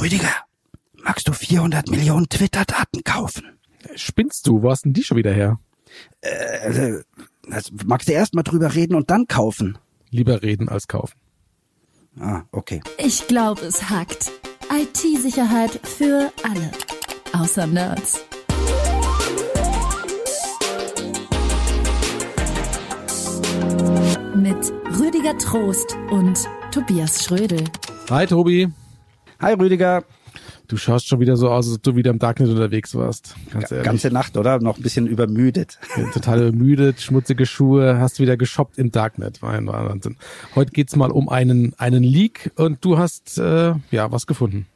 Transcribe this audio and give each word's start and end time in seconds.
Rüdiger, 0.00 0.34
magst 1.02 1.26
du 1.26 1.32
400 1.32 1.88
Millionen 1.88 2.28
Twitter-Daten 2.28 3.02
kaufen? 3.02 3.58
Spinnst 3.94 4.46
du? 4.46 4.62
Wo 4.62 4.70
hast 4.70 4.84
denn 4.84 4.92
die 4.92 5.02
schon 5.02 5.16
wieder 5.16 5.32
her? 5.32 5.58
Äh, 6.20 6.58
also 6.58 7.00
magst 7.86 8.08
du 8.08 8.12
erst 8.12 8.34
mal 8.34 8.42
drüber 8.42 8.74
reden 8.74 8.94
und 8.94 9.10
dann 9.10 9.26
kaufen? 9.26 9.78
Lieber 10.10 10.42
reden 10.42 10.68
als 10.68 10.86
kaufen. 10.88 11.16
Ah, 12.20 12.42
okay. 12.52 12.80
Ich 12.98 13.26
glaube, 13.26 13.62
es 13.62 13.88
hackt. 13.90 14.30
IT-Sicherheit 14.70 15.80
für 15.84 16.32
alle. 16.42 16.70
Außer 17.32 17.66
Nerds. 17.66 18.24
Mit 24.34 24.72
Rüdiger 24.98 25.36
Trost 25.38 25.96
und 26.10 26.48
Tobias 26.70 27.24
Schrödel. 27.24 27.64
Hi 28.10 28.26
Tobi. 28.26 28.68
Hi 29.38 29.52
Rüdiger. 29.52 30.04
Du 30.66 30.78
schaust 30.78 31.06
schon 31.08 31.20
wieder 31.20 31.36
so 31.36 31.50
aus, 31.50 31.66
als 31.66 31.76
ob 31.76 31.82
du 31.82 31.94
wieder 31.94 32.10
im 32.10 32.18
Darknet 32.18 32.48
unterwegs 32.48 32.94
warst. 32.94 33.36
Ganz 33.52 33.70
ehrlich. 33.70 33.84
Ganze 33.84 34.10
Nacht, 34.10 34.36
oder? 34.36 34.60
Noch 34.60 34.78
ein 34.78 34.82
bisschen 34.82 35.06
übermüdet. 35.06 35.78
Total 36.14 36.52
müde, 36.52 36.94
schmutzige 36.96 37.44
Schuhe, 37.44 37.98
hast 37.98 38.18
wieder 38.18 38.38
geshoppt 38.38 38.78
im 38.78 38.90
Darknet. 38.90 39.42
Wahnsinn. 39.42 40.16
Heute 40.54 40.72
geht's 40.72 40.96
mal 40.96 41.10
um 41.10 41.28
einen, 41.28 41.74
einen 41.78 42.02
Leak 42.02 42.50
und 42.56 42.82
du 42.84 42.98
hast 42.98 43.38
äh, 43.38 43.74
ja 43.90 44.10
was 44.10 44.26
gefunden. 44.26 44.66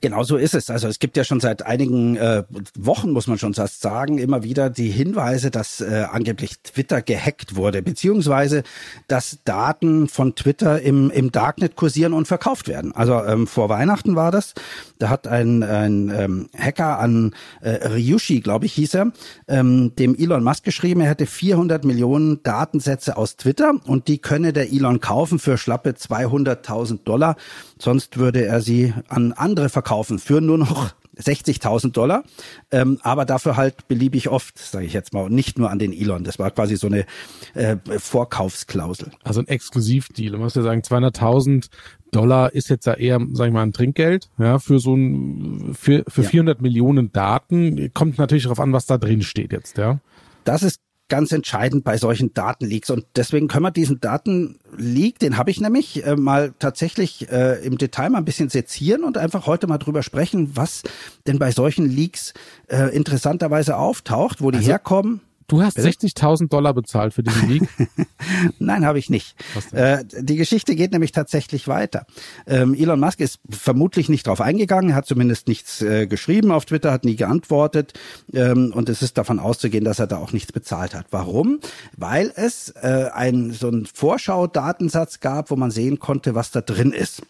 Genau 0.00 0.22
so 0.22 0.36
ist 0.36 0.54
es. 0.54 0.70
Also 0.70 0.88
es 0.88 0.98
gibt 0.98 1.16
ja 1.16 1.24
schon 1.24 1.40
seit 1.40 1.64
einigen 1.64 2.16
äh, 2.16 2.44
Wochen, 2.76 3.10
muss 3.10 3.26
man 3.26 3.38
schon 3.38 3.54
fast 3.54 3.80
sagen, 3.80 4.18
immer 4.18 4.42
wieder 4.42 4.70
die 4.70 4.90
Hinweise, 4.90 5.50
dass 5.50 5.80
äh, 5.80 6.06
angeblich 6.10 6.60
Twitter 6.60 7.02
gehackt 7.02 7.56
wurde, 7.56 7.82
beziehungsweise 7.82 8.62
dass 9.08 9.38
Daten 9.44 10.08
von 10.08 10.34
Twitter 10.34 10.80
im, 10.80 11.10
im 11.10 11.32
Darknet 11.32 11.76
kursieren 11.76 12.12
und 12.12 12.28
verkauft 12.28 12.68
werden. 12.68 12.92
Also 12.92 13.22
ähm, 13.24 13.46
vor 13.46 13.68
Weihnachten 13.68 14.16
war 14.16 14.30
das. 14.30 14.54
Da 14.98 15.08
hat 15.08 15.26
ein, 15.26 15.62
ein 15.62 16.12
ähm, 16.14 16.48
Hacker 16.56 16.98
an 16.98 17.34
äh, 17.60 17.88
Ryushi, 17.88 18.40
glaube 18.40 18.66
ich, 18.66 18.72
hieß 18.74 18.94
er, 18.94 19.12
ähm, 19.48 19.94
dem 19.96 20.16
Elon 20.16 20.42
Musk 20.42 20.64
geschrieben, 20.64 21.00
er 21.00 21.10
hätte 21.10 21.26
400 21.26 21.84
Millionen 21.84 22.42
Datensätze 22.42 23.16
aus 23.16 23.36
Twitter 23.36 23.74
und 23.86 24.08
die 24.08 24.18
könne 24.18 24.52
der 24.52 24.72
Elon 24.72 25.00
kaufen 25.00 25.38
für 25.38 25.58
schlappe 25.58 25.90
200.000 25.90 27.04
Dollar. 27.04 27.36
Sonst 27.78 28.18
würde 28.18 28.44
er 28.44 28.60
sie 28.60 28.92
an 29.08 29.32
andere 29.48 29.68
verkaufen 29.68 30.18
für 30.18 30.40
nur 30.40 30.58
noch 30.58 30.90
60.000 31.18 31.90
Dollar, 31.92 32.22
ähm, 32.70 32.98
aber 33.02 33.24
dafür 33.24 33.56
halt 33.56 33.88
beliebig 33.88 34.28
oft, 34.28 34.56
sage 34.56 34.86
ich 34.86 34.92
jetzt 34.92 35.12
mal, 35.12 35.24
und 35.24 35.34
nicht 35.34 35.58
nur 35.58 35.68
an 35.70 35.80
den 35.80 35.92
Elon. 35.92 36.22
Das 36.22 36.38
war 36.38 36.50
quasi 36.52 36.76
so 36.76 36.86
eine 36.86 37.06
äh, 37.54 37.76
Vorkaufsklausel. 37.98 39.10
Also 39.24 39.40
ein 39.40 39.48
Exklusivdeal. 39.48 40.32
Man 40.32 40.42
muss 40.42 40.54
ja 40.54 40.62
sagen, 40.62 40.82
200.000 40.82 41.70
Dollar 42.12 42.52
ist 42.52 42.70
jetzt 42.70 42.86
ja 42.86 42.94
eher, 42.94 43.20
sag 43.32 43.48
ich 43.48 43.52
mal, 43.52 43.62
ein 43.62 43.72
Trinkgeld, 43.72 44.30
ja, 44.38 44.60
für 44.60 44.78
so 44.78 44.94
ein, 44.94 45.74
für, 45.74 46.04
für 46.06 46.22
ja. 46.22 46.28
400 46.28 46.62
Millionen 46.62 47.10
Daten. 47.12 47.92
Kommt 47.94 48.18
natürlich 48.18 48.44
darauf 48.44 48.60
an, 48.60 48.72
was 48.72 48.86
da 48.86 48.96
drin 48.96 49.22
steht 49.22 49.52
jetzt, 49.52 49.76
ja. 49.76 49.98
Das 50.44 50.62
ist 50.62 50.80
ganz 51.08 51.32
entscheidend 51.32 51.84
bei 51.84 51.96
solchen 51.96 52.34
Datenleaks. 52.34 52.90
Und 52.90 53.06
deswegen 53.16 53.48
können 53.48 53.64
wir 53.64 53.70
diesen 53.70 54.00
Datenleak, 54.00 55.18
den 55.18 55.36
habe 55.36 55.50
ich 55.50 55.60
nämlich 55.60 56.04
äh, 56.04 56.16
mal 56.16 56.52
tatsächlich 56.58 57.30
äh, 57.30 57.64
im 57.64 57.78
Detail 57.78 58.10
mal 58.10 58.18
ein 58.18 58.24
bisschen 58.24 58.48
sezieren 58.48 59.04
und 59.04 59.18
einfach 59.18 59.46
heute 59.46 59.66
mal 59.66 59.78
drüber 59.78 60.02
sprechen, 60.02 60.56
was 60.56 60.82
denn 61.26 61.38
bei 61.38 61.50
solchen 61.50 61.88
Leaks 61.88 62.34
äh, 62.68 62.94
interessanterweise 62.94 63.76
auftaucht, 63.76 64.42
wo 64.42 64.50
die 64.50 64.58
also, 64.58 64.70
herkommen. 64.70 65.20
Du 65.48 65.62
hast 65.62 65.78
60.000 65.78 66.48
Dollar 66.50 66.74
bezahlt 66.74 67.14
für 67.14 67.22
diesen 67.22 67.48
Leak? 67.48 67.68
Nein, 68.58 68.84
habe 68.84 68.98
ich 68.98 69.08
nicht. 69.08 69.34
Äh, 69.72 70.04
die 70.04 70.36
Geschichte 70.36 70.76
geht 70.76 70.92
nämlich 70.92 71.12
tatsächlich 71.12 71.66
weiter. 71.66 72.06
Ähm, 72.46 72.74
Elon 72.74 73.00
Musk 73.00 73.20
ist 73.20 73.40
vermutlich 73.48 74.10
nicht 74.10 74.26
drauf 74.26 74.42
eingegangen, 74.42 74.94
hat 74.94 75.06
zumindest 75.06 75.48
nichts 75.48 75.80
äh, 75.80 76.06
geschrieben 76.06 76.52
auf 76.52 76.66
Twitter, 76.66 76.92
hat 76.92 77.06
nie 77.06 77.16
geantwortet 77.16 77.94
ähm, 78.34 78.74
und 78.74 78.90
es 78.90 79.00
ist 79.00 79.16
davon 79.16 79.38
auszugehen, 79.38 79.84
dass 79.84 79.98
er 79.98 80.06
da 80.06 80.18
auch 80.18 80.34
nichts 80.34 80.52
bezahlt 80.52 80.94
hat. 80.94 81.06
Warum? 81.12 81.60
Weil 81.96 82.30
es 82.36 82.68
äh, 82.82 83.08
ein 83.14 83.52
so 83.52 83.70
ein 83.70 83.86
Vorschau-Datensatz 83.86 85.20
gab, 85.20 85.50
wo 85.50 85.56
man 85.56 85.70
sehen 85.70 85.98
konnte, 85.98 86.34
was 86.34 86.50
da 86.50 86.60
drin 86.60 86.92
ist. 86.92 87.22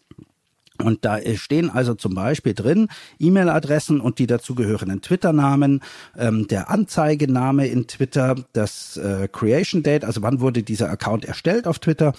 Und 0.83 1.05
da 1.05 1.19
stehen 1.37 1.71
also 1.71 1.94
zum 1.94 2.15
Beispiel 2.15 2.55
drin 2.55 2.89
E-Mail-Adressen 3.19 4.00
und 4.00 4.19
die 4.19 4.27
dazugehörenden 4.27 5.03
Twitter-Namen, 5.03 5.81
ähm, 6.16 6.47
der 6.49 6.71
Anzeigename 6.71 7.66
in 7.66 7.87
Twitter, 7.87 8.37
das 8.53 8.97
äh, 8.97 9.28
Creation 9.31 9.83
Date, 9.83 10.05
also 10.05 10.22
wann 10.22 10.41
wurde 10.41 10.62
dieser 10.62 10.91
Account 10.91 11.25
erstellt 11.25 11.66
auf 11.66 11.78
Twitter 11.78 12.12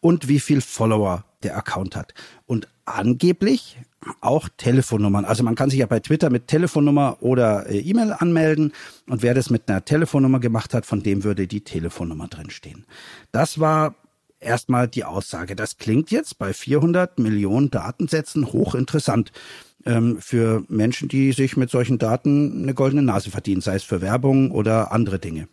und 0.00 0.28
wie 0.28 0.40
viel 0.40 0.60
Follower 0.60 1.24
der 1.42 1.56
Account 1.56 1.96
hat. 1.96 2.14
Und 2.46 2.68
angeblich 2.86 3.78
auch 4.20 4.48
Telefonnummern. 4.56 5.24
Also 5.24 5.42
man 5.42 5.54
kann 5.54 5.70
sich 5.70 5.80
ja 5.80 5.86
bei 5.86 6.00
Twitter 6.00 6.30
mit 6.30 6.46
Telefonnummer 6.46 7.18
oder 7.20 7.68
äh, 7.68 7.78
E-Mail 7.78 8.12
anmelden 8.12 8.72
und 9.08 9.22
wer 9.22 9.34
das 9.34 9.50
mit 9.50 9.68
einer 9.68 9.84
Telefonnummer 9.84 10.40
gemacht 10.40 10.74
hat, 10.74 10.86
von 10.86 11.02
dem 11.02 11.24
würde 11.24 11.46
die 11.46 11.62
Telefonnummer 11.62 12.28
drinstehen. 12.28 12.86
Das 13.32 13.58
war 13.58 13.94
erstmal 14.46 14.88
die 14.88 15.04
Aussage. 15.04 15.56
Das 15.56 15.76
klingt 15.76 16.10
jetzt 16.10 16.38
bei 16.38 16.52
400 16.52 17.18
Millionen 17.18 17.70
Datensätzen 17.70 18.52
hochinteressant 18.52 19.32
ähm, 19.84 20.18
für 20.20 20.64
Menschen, 20.68 21.08
die 21.08 21.32
sich 21.32 21.56
mit 21.56 21.70
solchen 21.70 21.98
Daten 21.98 22.62
eine 22.62 22.74
goldene 22.74 23.02
Nase 23.02 23.30
verdienen, 23.30 23.60
sei 23.60 23.76
es 23.76 23.84
für 23.84 24.00
Werbung 24.00 24.50
oder 24.50 24.92
andere 24.92 25.18
Dinge. 25.18 25.48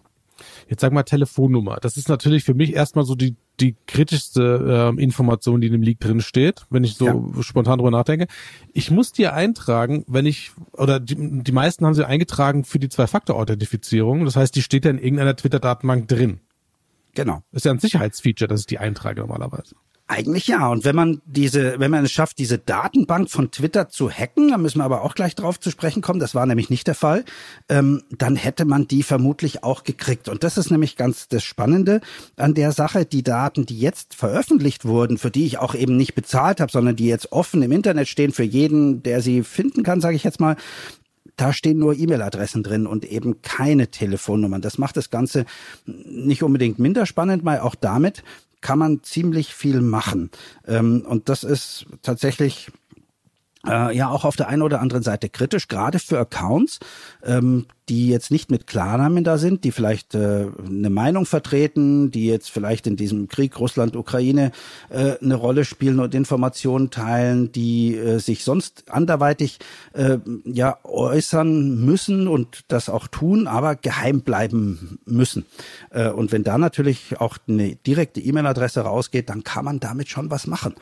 Jetzt 0.67 0.81
sag 0.81 0.93
mal 0.93 1.03
Telefonnummer. 1.03 1.77
Das 1.81 1.97
ist 1.97 2.09
natürlich 2.09 2.43
für 2.43 2.53
mich 2.53 2.73
erstmal 2.73 3.05
so 3.05 3.15
die, 3.15 3.35
die 3.59 3.75
kritischste 3.87 4.93
äh, 4.97 5.01
Information, 5.01 5.61
die 5.61 5.67
in 5.67 5.73
dem 5.73 5.83
Leak 5.83 5.99
drin 5.99 6.21
steht, 6.21 6.65
wenn 6.69 6.83
ich 6.83 6.95
so 6.95 7.05
ja. 7.05 7.43
spontan 7.43 7.77
drüber 7.77 7.91
nachdenke. 7.91 8.27
Ich 8.73 8.89
muss 8.89 9.11
dir 9.11 9.33
eintragen, 9.33 10.03
wenn 10.07 10.25
ich, 10.25 10.51
oder 10.73 10.99
die, 10.99 11.15
die 11.15 11.51
meisten 11.51 11.85
haben 11.85 11.93
sie 11.93 12.07
eingetragen 12.07 12.63
für 12.63 12.79
die 12.79 12.89
Zwei-Faktor-Authentifizierung. 12.89 14.25
Das 14.25 14.35
heißt, 14.35 14.55
die 14.55 14.61
steht 14.61 14.85
ja 14.85 14.91
in 14.91 14.97
irgendeiner 14.97 15.35
Twitter-Datenbank 15.35 16.07
drin. 16.07 16.39
Genau. 17.15 17.43
ist 17.51 17.65
ja 17.65 17.71
ein 17.71 17.79
Sicherheitsfeature, 17.79 18.47
dass 18.47 18.61
ich 18.61 18.67
die 18.67 18.79
eintrage 18.79 19.21
normalerweise. 19.21 19.75
Eigentlich 20.05 20.47
ja. 20.47 20.67
Und 20.67 20.83
wenn 20.83 20.97
man 20.97 21.21
diese, 21.25 21.79
wenn 21.79 21.89
man 21.89 22.03
es 22.03 22.11
schafft, 22.11 22.37
diese 22.37 22.57
Datenbank 22.57 23.31
von 23.31 23.51
Twitter 23.51 23.87
zu 23.87 24.11
hacken, 24.11 24.49
dann 24.49 24.61
müssen 24.61 24.79
wir 24.79 24.83
aber 24.83 25.01
auch 25.01 25.15
gleich 25.15 25.33
drauf 25.33 25.61
zu 25.61 25.71
sprechen 25.71 26.01
kommen, 26.01 26.19
das 26.19 26.35
war 26.35 26.45
nämlich 26.45 26.69
nicht 26.69 26.87
der 26.87 26.95
Fall, 26.95 27.23
ähm, 27.69 28.03
dann 28.11 28.35
hätte 28.35 28.65
man 28.65 28.85
die 28.85 29.01
vermutlich 29.01 29.63
auch 29.63 29.83
gekriegt. 29.83 30.27
Und 30.27 30.43
das 30.43 30.57
ist 30.57 30.71
nämlich 30.71 30.97
ganz 30.97 31.29
das 31.29 31.43
Spannende 31.43 32.01
an 32.35 32.53
der 32.53 32.73
Sache. 32.73 33.05
Die 33.05 33.23
Daten, 33.23 33.65
die 33.65 33.79
jetzt 33.79 34.13
veröffentlicht 34.13 34.83
wurden, 34.83 35.17
für 35.17 35.31
die 35.31 35.45
ich 35.45 35.57
auch 35.57 35.73
eben 35.73 35.95
nicht 35.95 36.15
bezahlt 36.15 36.59
habe, 36.59 36.71
sondern 36.71 36.97
die 36.97 37.07
jetzt 37.07 37.31
offen 37.31 37.61
im 37.63 37.71
Internet 37.71 38.09
stehen 38.09 38.33
für 38.33 38.43
jeden, 38.43 39.03
der 39.03 39.21
sie 39.21 39.41
finden 39.41 39.83
kann, 39.83 40.01
sage 40.01 40.17
ich 40.17 40.25
jetzt 40.25 40.41
mal, 40.41 40.57
da 41.35 41.53
stehen 41.53 41.79
nur 41.79 41.97
E-Mail-Adressen 41.97 42.63
drin 42.63 42.85
und 42.85 43.05
eben 43.05 43.41
keine 43.41 43.87
Telefonnummern. 43.87 44.61
Das 44.61 44.77
macht 44.77 44.97
das 44.97 45.09
Ganze 45.09 45.45
nicht 45.85 46.43
unbedingt 46.43 46.79
minder 46.79 47.05
spannend, 47.05 47.45
weil 47.45 47.59
auch 47.59 47.75
damit 47.75 48.23
kann 48.61 48.79
man 48.79 49.03
ziemlich 49.03 49.53
viel 49.53 49.81
machen. 49.81 50.31
Ähm, 50.67 51.05
und 51.07 51.29
das 51.29 51.43
ist 51.43 51.85
tatsächlich 52.01 52.71
äh, 53.67 53.95
ja 53.95 54.09
auch 54.09 54.25
auf 54.25 54.35
der 54.35 54.47
einen 54.47 54.61
oder 54.61 54.81
anderen 54.81 55.03
Seite 55.03 55.29
kritisch, 55.29 55.67
gerade 55.67 55.99
für 55.99 56.19
Accounts, 56.19 56.79
ähm, 57.23 57.65
die 57.93 58.07
jetzt 58.07 58.31
nicht 58.31 58.49
mit 58.49 58.65
Klarnamen 58.65 59.23
da 59.23 59.37
sind, 59.37 59.63
die 59.63 59.71
vielleicht 59.71 60.15
äh, 60.15 60.47
eine 60.65 60.89
Meinung 60.89 61.27
vertreten, 61.27 62.09
die 62.09 62.25
jetzt 62.25 62.49
vielleicht 62.49 62.87
in 62.87 62.95
diesem 62.95 63.27
Krieg 63.27 63.59
Russland-Ukraine 63.59 64.51
äh, 64.89 65.13
eine 65.21 65.35
Rolle 65.35 65.63
spielen 65.63 65.99
und 65.99 66.15
Informationen 66.15 66.89
teilen, 66.89 67.51
die 67.51 67.95
äh, 67.95 68.17
sich 68.17 68.43
sonst 68.43 68.85
anderweitig 68.89 69.59
äh, 69.93 70.17
ja 70.45 70.79
äußern 70.83 71.85
müssen 71.85 72.27
und 72.27 72.61
das 72.69 72.89
auch 72.89 73.07
tun, 73.07 73.45
aber 73.45 73.75
geheim 73.75 74.21
bleiben 74.21 74.97
müssen. 75.05 75.45
Äh, 75.91 76.09
und 76.09 76.31
wenn 76.31 76.43
da 76.43 76.57
natürlich 76.57 77.19
auch 77.19 77.37
eine 77.47 77.75
direkte 77.75 78.21
E-Mail-Adresse 78.21 78.81
rausgeht, 78.81 79.29
dann 79.29 79.43
kann 79.43 79.65
man 79.65 79.79
damit 79.79 80.09
schon 80.09 80.31
was 80.31 80.47
machen. 80.47 80.73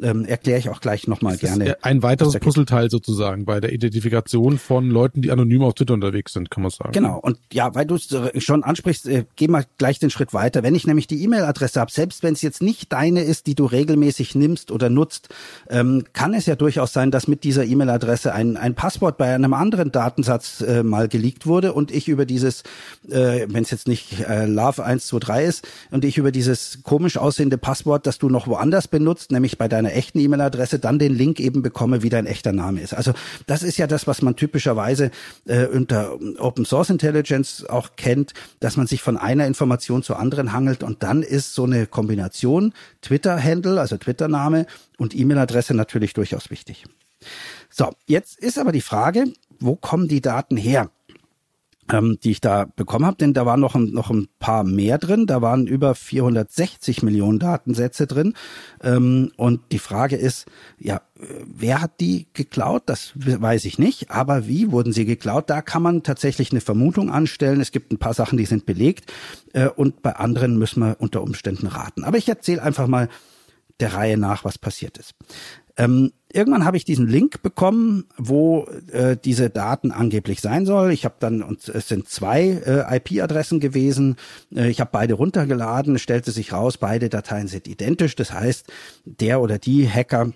Ähm, 0.00 0.24
erkläre 0.24 0.60
ich 0.60 0.68
auch 0.68 0.80
gleich 0.80 1.08
nochmal 1.08 1.36
gerne. 1.38 1.76
Ein 1.82 2.02
weiteres 2.02 2.38
Puzzleteil 2.38 2.88
sozusagen 2.88 3.44
bei 3.44 3.60
der 3.60 3.72
Identifikation 3.72 4.58
von 4.58 4.88
Leuten, 4.88 5.22
die 5.22 5.30
anonym 5.30 5.62
auf 5.62 5.74
Twitter 5.74 5.94
unterwegs 5.94 6.32
sind 6.32 6.42
sind, 6.42 6.50
kann 6.52 6.62
man 6.62 6.70
sagen. 6.70 6.92
Genau. 6.92 7.18
Und 7.18 7.38
ja, 7.52 7.74
weil 7.74 7.86
du 7.86 7.94
es 7.94 8.12
äh, 8.12 8.40
schon 8.40 8.62
ansprichst, 8.62 9.08
äh, 9.08 9.24
geh 9.36 9.48
mal 9.48 9.64
gleich 9.78 9.98
den 9.98 10.10
Schritt 10.10 10.34
weiter. 10.34 10.62
Wenn 10.62 10.74
ich 10.74 10.86
nämlich 10.86 11.06
die 11.06 11.22
E-Mail-Adresse 11.24 11.80
habe, 11.80 11.90
selbst 11.90 12.22
wenn 12.22 12.34
es 12.34 12.42
jetzt 12.42 12.62
nicht 12.62 12.92
deine 12.92 13.22
ist, 13.22 13.46
die 13.46 13.54
du 13.54 13.64
regelmäßig 13.64 14.34
nimmst 14.34 14.70
oder 14.70 14.90
nutzt, 14.90 15.30
ähm, 15.70 16.04
kann 16.12 16.34
es 16.34 16.46
ja 16.46 16.54
durchaus 16.54 16.92
sein, 16.92 17.10
dass 17.10 17.26
mit 17.26 17.42
dieser 17.42 17.64
E-Mail-Adresse 17.64 18.34
ein, 18.34 18.56
ein 18.56 18.74
Passwort 18.74 19.16
bei 19.16 19.34
einem 19.34 19.54
anderen 19.54 19.92
Datensatz 19.92 20.60
äh, 20.60 20.82
mal 20.82 21.08
geleakt 21.08 21.46
wurde 21.46 21.72
und 21.72 21.90
ich 21.90 22.08
über 22.08 22.26
dieses, 22.26 22.62
äh, 23.08 23.46
wenn 23.48 23.62
es 23.62 23.70
jetzt 23.70 23.88
nicht 23.88 24.20
äh, 24.20 24.44
Love123 24.44 25.42
ist, 25.42 25.68
und 25.90 26.04
ich 26.04 26.18
über 26.18 26.32
dieses 26.32 26.80
komisch 26.82 27.16
aussehende 27.16 27.56
Passwort, 27.58 28.06
das 28.06 28.18
du 28.18 28.28
noch 28.28 28.46
woanders 28.46 28.88
benutzt, 28.88 29.32
nämlich 29.32 29.56
bei 29.56 29.68
deiner 29.68 29.92
echten 29.92 30.20
E-Mail-Adresse, 30.20 30.78
dann 30.78 30.98
den 30.98 31.14
Link 31.14 31.40
eben 31.40 31.62
bekomme, 31.62 32.02
wie 32.02 32.10
dein 32.10 32.26
echter 32.26 32.52
Name 32.52 32.80
ist. 32.80 32.92
Also 32.92 33.12
das 33.46 33.62
ist 33.62 33.78
ja 33.78 33.86
das, 33.86 34.06
was 34.06 34.20
man 34.20 34.36
typischerweise 34.36 35.10
äh, 35.46 35.66
unter 35.66 36.18
Open 36.38 36.64
Source 36.64 36.90
Intelligence 36.90 37.64
auch 37.68 37.96
kennt, 37.96 38.32
dass 38.60 38.76
man 38.76 38.86
sich 38.86 39.02
von 39.02 39.16
einer 39.16 39.46
Information 39.46 40.02
zur 40.02 40.18
anderen 40.18 40.52
hangelt 40.52 40.82
und 40.82 41.02
dann 41.02 41.22
ist 41.22 41.54
so 41.54 41.64
eine 41.64 41.86
Kombination 41.86 42.72
Twitter-Handle, 43.02 43.80
also 43.80 43.96
Twitter-Name 43.96 44.66
und 44.98 45.14
E-Mail-Adresse 45.14 45.74
natürlich 45.74 46.14
durchaus 46.14 46.50
wichtig. 46.50 46.84
So, 47.70 47.90
jetzt 48.06 48.38
ist 48.38 48.58
aber 48.58 48.72
die 48.72 48.80
Frage, 48.80 49.32
wo 49.58 49.76
kommen 49.76 50.08
die 50.08 50.20
Daten 50.20 50.56
her? 50.56 50.90
Ähm, 51.90 52.18
die 52.22 52.30
ich 52.30 52.40
da 52.40 52.66
bekommen 52.76 53.06
habe, 53.06 53.16
denn 53.16 53.34
da 53.34 53.44
waren 53.44 53.60
noch 53.60 53.74
ein, 53.74 53.90
noch 53.90 54.10
ein 54.10 54.28
paar 54.38 54.64
mehr 54.64 54.98
drin. 54.98 55.26
Da 55.26 55.42
waren 55.42 55.66
über 55.66 55.94
460 55.94 57.02
Millionen 57.02 57.38
Datensätze 57.38 58.06
drin. 58.06 58.34
Ähm, 58.82 59.32
und 59.36 59.60
die 59.72 59.78
Frage 59.78 60.16
ist, 60.16 60.46
ja, 60.78 61.02
wer 61.16 61.80
hat 61.80 62.00
die 62.00 62.28
geklaut? 62.34 62.84
Das 62.86 63.12
weiß 63.14 63.64
ich 63.64 63.78
nicht. 63.78 64.10
Aber 64.10 64.46
wie 64.46 64.70
wurden 64.70 64.92
sie 64.92 65.04
geklaut? 65.04 65.50
Da 65.50 65.62
kann 65.62 65.82
man 65.82 66.02
tatsächlich 66.02 66.52
eine 66.52 66.60
Vermutung 66.60 67.10
anstellen. 67.10 67.60
Es 67.60 67.72
gibt 67.72 67.92
ein 67.92 67.98
paar 67.98 68.14
Sachen, 68.14 68.38
die 68.38 68.46
sind 68.46 68.66
belegt. 68.66 69.12
Äh, 69.52 69.68
und 69.68 70.02
bei 70.02 70.16
anderen 70.16 70.58
müssen 70.58 70.80
wir 70.80 70.96
unter 71.00 71.22
Umständen 71.22 71.66
raten. 71.66 72.04
Aber 72.04 72.16
ich 72.16 72.28
erzähle 72.28 72.62
einfach 72.62 72.86
mal 72.86 73.08
der 73.80 73.94
Reihe 73.94 74.16
nach, 74.16 74.44
was 74.44 74.58
passiert 74.58 74.98
ist. 74.98 75.14
Ähm, 75.76 76.12
irgendwann 76.32 76.64
habe 76.64 76.76
ich 76.76 76.84
diesen 76.84 77.08
Link 77.08 77.42
bekommen, 77.42 78.04
wo 78.16 78.66
äh, 78.92 79.16
diese 79.16 79.50
Daten 79.50 79.90
angeblich 79.90 80.40
sein 80.40 80.66
soll. 80.66 80.92
Ich 80.92 81.04
habe 81.04 81.14
dann, 81.18 81.42
und 81.42 81.68
es 81.68 81.88
sind 81.88 82.08
zwei 82.08 82.42
äh, 82.42 82.96
IP-Adressen 82.96 83.60
gewesen. 83.60 84.16
Äh, 84.54 84.68
ich 84.68 84.80
habe 84.80 84.90
beide 84.92 85.14
runtergeladen. 85.14 85.98
Stellte 85.98 86.30
sich 86.30 86.52
raus, 86.52 86.78
beide 86.78 87.08
Dateien 87.08 87.48
sind 87.48 87.68
identisch. 87.68 88.16
Das 88.16 88.32
heißt, 88.32 88.70
der 89.04 89.40
oder 89.40 89.58
die 89.58 89.88
Hacker 89.88 90.32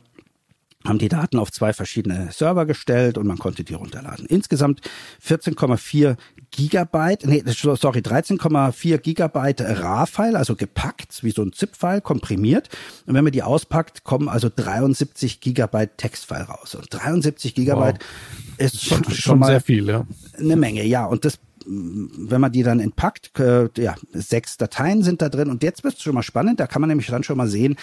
haben 0.88 0.98
die 0.98 1.08
Daten 1.08 1.38
auf 1.38 1.50
zwei 1.50 1.72
verschiedene 1.72 2.30
Server 2.32 2.66
gestellt 2.66 3.18
und 3.18 3.26
man 3.26 3.38
konnte 3.38 3.64
die 3.64 3.74
runterladen. 3.74 4.26
Insgesamt 4.26 4.80
14,4 5.24 6.16
Gigabyte, 6.50 7.26
nee, 7.26 7.42
sorry, 7.46 8.00
13,4 8.00 8.98
Gigabyte 8.98 9.60
RAR-File, 9.60 10.36
also 10.36 10.56
gepackt, 10.56 11.22
wie 11.22 11.30
so 11.30 11.42
ein 11.42 11.52
ZIP-File, 11.52 12.00
komprimiert. 12.00 12.68
Und 13.06 13.14
wenn 13.14 13.24
man 13.24 13.32
die 13.32 13.42
auspackt, 13.42 14.04
kommen 14.04 14.28
also 14.28 14.50
73 14.54 15.40
Gigabyte 15.40 15.96
Textfile 15.96 16.44
raus. 16.44 16.74
Und 16.74 16.88
73 16.90 17.54
Gigabyte 17.54 17.98
wow. 18.00 18.58
ist 18.58 18.84
schon, 18.84 19.04
schon, 19.04 19.14
schon 19.14 19.38
mal 19.38 19.46
sehr 19.46 19.60
viel, 19.60 19.88
ja. 19.88 20.06
Eine 20.38 20.56
Menge, 20.56 20.84
ja. 20.84 21.06
Und 21.06 21.24
das 21.24 21.38
wenn 21.68 22.40
man 22.40 22.52
die 22.52 22.62
dann 22.62 22.80
entpackt, 22.80 23.38
äh, 23.38 23.68
ja, 23.76 23.96
sechs 24.12 24.56
Dateien 24.56 25.02
sind 25.02 25.20
da 25.20 25.28
drin 25.28 25.50
und 25.50 25.62
jetzt 25.62 25.84
wird 25.84 25.94
es 25.94 26.02
schon 26.02 26.14
mal 26.14 26.22
spannend, 26.22 26.60
da 26.60 26.66
kann 26.66 26.80
man 26.80 26.88
nämlich 26.88 27.08
dann 27.08 27.24
schon 27.24 27.36
mal 27.36 27.48
sehen, 27.48 27.76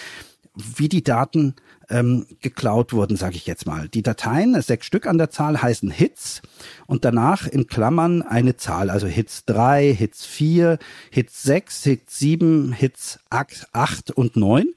wie 0.56 0.90
die 0.90 1.04
Daten 1.04 1.56
ähm, 1.90 2.26
geklaut 2.42 2.94
wurden, 2.94 3.18
sage 3.18 3.36
ich 3.36 3.46
jetzt 3.46 3.66
mal. 3.66 3.90
Die 3.90 4.04
Dateien, 4.04 4.60
sechs 4.62 4.86
Stück 4.86 5.08
an 5.08 5.18
der 5.18 5.30
Zahl, 5.30 5.62
heißen 5.62 5.90
Hits 5.90 6.42
und 6.86 7.06
danach 7.06 7.48
in 7.48 7.68
Klammern 7.68 8.22
eine 8.22 8.56
Zahl, 8.56 8.90
also 8.90 9.08
Hits 9.08 9.46
3, 9.46 9.94
Hits 9.94 10.26
4, 10.26 10.78
Hits 11.12 11.44
6, 11.44 11.84
Hits 11.84 12.20
7, 12.20 12.74
Hits 12.74 13.20
8 13.30 14.12
und 14.12 14.36
9. 14.36 14.74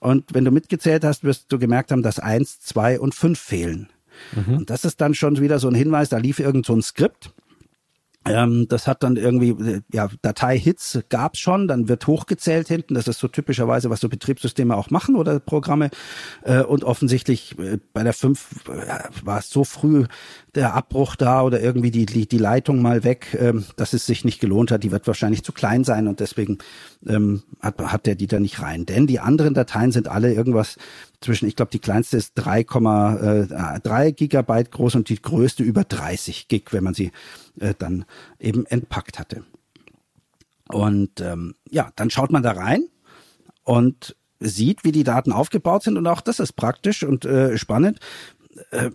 Und 0.00 0.32
wenn 0.32 0.44
du 0.44 0.50
mitgezählt 0.50 1.04
hast, 1.04 1.24
wirst 1.24 1.52
du 1.52 1.58
gemerkt 1.58 1.92
haben, 1.92 2.02
dass 2.02 2.18
1, 2.18 2.60
2 2.60 3.00
und 3.00 3.14
5 3.14 3.38
fehlen. 3.38 3.88
Mhm. 4.34 4.58
Und 4.58 4.70
das 4.70 4.84
ist 4.84 5.00
dann 5.00 5.14
schon 5.14 5.40
wieder 5.40 5.58
so 5.58 5.68
ein 5.68 5.74
Hinweis, 5.74 6.08
da 6.08 6.18
lief 6.18 6.38
irgend 6.40 6.66
so 6.66 6.74
ein 6.74 6.82
Skript 6.82 7.32
ähm, 8.26 8.66
das 8.68 8.86
hat 8.86 9.02
dann 9.02 9.16
irgendwie, 9.16 9.50
äh, 9.50 9.80
ja, 9.92 10.08
Datei-Hits 10.20 11.00
gab's 11.08 11.38
schon, 11.38 11.68
dann 11.68 11.88
wird 11.88 12.06
hochgezählt 12.06 12.68
hinten. 12.68 12.94
Das 12.94 13.08
ist 13.08 13.18
so 13.18 13.28
typischerweise, 13.28 13.88
was 13.88 14.00
so 14.00 14.10
Betriebssysteme 14.10 14.76
auch 14.76 14.90
machen 14.90 15.16
oder 15.16 15.40
Programme. 15.40 15.90
Äh, 16.42 16.62
und 16.62 16.84
offensichtlich 16.84 17.58
äh, 17.58 17.78
bei 17.94 18.02
der 18.02 18.12
5 18.12 18.68
äh, 18.68 19.24
war 19.24 19.38
es 19.38 19.48
so 19.48 19.64
früh 19.64 20.04
der 20.54 20.74
Abbruch 20.74 21.16
da 21.16 21.42
oder 21.42 21.62
irgendwie 21.62 21.90
die, 21.90 22.04
die, 22.04 22.28
die 22.28 22.38
Leitung 22.38 22.82
mal 22.82 23.04
weg, 23.04 23.36
ähm, 23.40 23.64
dass 23.76 23.94
es 23.94 24.04
sich 24.04 24.24
nicht 24.24 24.40
gelohnt 24.40 24.70
hat. 24.70 24.84
Die 24.84 24.92
wird 24.92 25.06
wahrscheinlich 25.06 25.42
zu 25.42 25.52
klein 25.52 25.84
sein 25.84 26.06
und 26.06 26.20
deswegen 26.20 26.58
ähm, 27.06 27.42
hat, 27.60 27.78
hat 27.78 28.04
der 28.04 28.16
die 28.16 28.26
da 28.26 28.38
nicht 28.38 28.60
rein. 28.60 28.84
Denn 28.84 29.06
die 29.06 29.20
anderen 29.20 29.54
Dateien 29.54 29.92
sind 29.92 30.08
alle 30.08 30.34
irgendwas 30.34 30.76
zwischen, 31.20 31.46
ich 31.46 31.56
glaube, 31.56 31.70
die 31.70 31.78
kleinste 31.78 32.16
ist 32.16 32.38
3,3 32.38 34.06
äh, 34.06 34.12
Gigabyte 34.12 34.70
groß 34.70 34.94
und 34.94 35.08
die 35.08 35.20
größte 35.20 35.62
über 35.62 35.84
30 35.84 36.48
Gig, 36.48 36.72
wenn 36.72 36.84
man 36.84 36.94
sie 36.94 37.12
äh, 37.58 37.74
dann 37.78 38.04
eben 38.38 38.64
entpackt 38.66 39.18
hatte. 39.18 39.44
Und 40.68 41.20
ähm, 41.20 41.54
ja, 41.68 41.90
dann 41.96 42.10
schaut 42.10 42.30
man 42.30 42.42
da 42.42 42.52
rein 42.52 42.84
und 43.64 44.16
sieht, 44.38 44.84
wie 44.84 44.92
die 44.92 45.04
Daten 45.04 45.32
aufgebaut 45.32 45.82
sind 45.82 45.98
und 45.98 46.06
auch 46.06 46.20
das 46.22 46.40
ist 46.40 46.52
praktisch 46.54 47.02
und 47.02 47.24
äh, 47.24 47.58
spannend, 47.58 47.98
äh, 48.70 48.90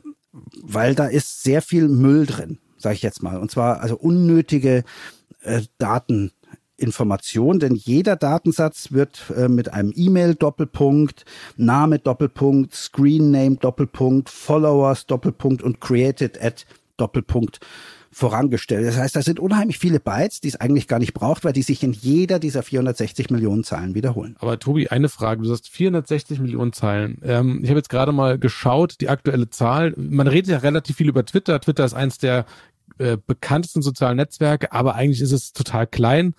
weil 0.64 0.96
da 0.96 1.06
ist 1.06 1.44
sehr 1.44 1.62
viel 1.62 1.88
Müll 1.88 2.26
drin, 2.26 2.58
sage 2.78 2.96
ich 2.96 3.02
jetzt 3.04 3.22
mal. 3.22 3.38
Und 3.38 3.52
zwar 3.52 3.82
also 3.82 3.96
unnötige 3.98 4.84
äh, 5.42 5.62
Daten 5.78 6.32
Information, 6.78 7.60
denn 7.60 7.76
jeder 7.76 8.16
Datensatz 8.16 8.92
wird 8.92 9.32
äh, 9.36 9.48
mit 9.48 9.72
einem 9.74 9.94
E-Mail-Doppelpunkt, 9.96 11.26
Name 11.58 12.00
Doppelpunkt, 12.00 12.74
Screen 12.74 13.32
Name 13.32 13.56
Doppelpunkt, 13.58 14.30
Followers 14.30 15.06
Doppelpunkt 15.06 15.64
und 15.64 15.80
Created 15.80 16.42
at 16.42 16.66
Doppelpunkt 16.98 17.60
vorangestellt. 18.16 18.88
Das 18.88 18.98
heißt, 18.98 19.14
da 19.14 19.22
sind 19.22 19.42
unheimlich 19.42 19.78
viele 19.78 20.00
Bytes, 20.00 20.40
die 20.40 20.48
es 20.48 20.56
eigentlich 20.56 20.88
gar 20.88 21.00
nicht 21.00 21.14
braucht, 21.14 21.44
weil 21.44 21.52
die 21.52 21.64
sich 21.64 21.84
in 21.84 21.92
jeder 21.92 22.40
dieser 22.40 22.64
460 22.64 23.30
Millionen 23.30 23.66
Zeilen 23.66 23.94
wiederholen. 23.94 24.38
Aber 24.40 24.58
Tobi, 24.58 24.88
eine 24.88 25.10
Frage. 25.10 25.42
Du 25.42 25.50
sagst 25.50 25.68
460 25.68 26.40
Millionen 26.40 26.72
Zeilen. 26.72 27.20
Ähm, 27.24 27.60
ich 27.62 27.70
habe 27.70 27.80
jetzt 27.80 27.90
gerade 27.90 28.14
mal 28.14 28.40
geschaut, 28.40 29.02
die 29.02 29.10
aktuelle 29.10 29.50
Zahl. 29.50 29.94
Man 29.98 30.28
redet 30.28 30.50
ja 30.50 30.60
relativ 30.60 30.96
viel 30.96 31.10
über 31.10 31.26
Twitter. 31.26 31.60
Twitter 31.60 31.84
ist 31.84 31.94
eins 31.94 32.18
der 32.18 32.46
äh, 33.00 33.18
bekanntesten 33.18 33.82
sozialen 33.82 34.16
Netzwerke, 34.16 34.72
aber 34.72 34.96
eigentlich 34.96 35.20
ist 35.20 35.34
es 35.34 35.52
total 35.52 35.86
klein 35.86 36.36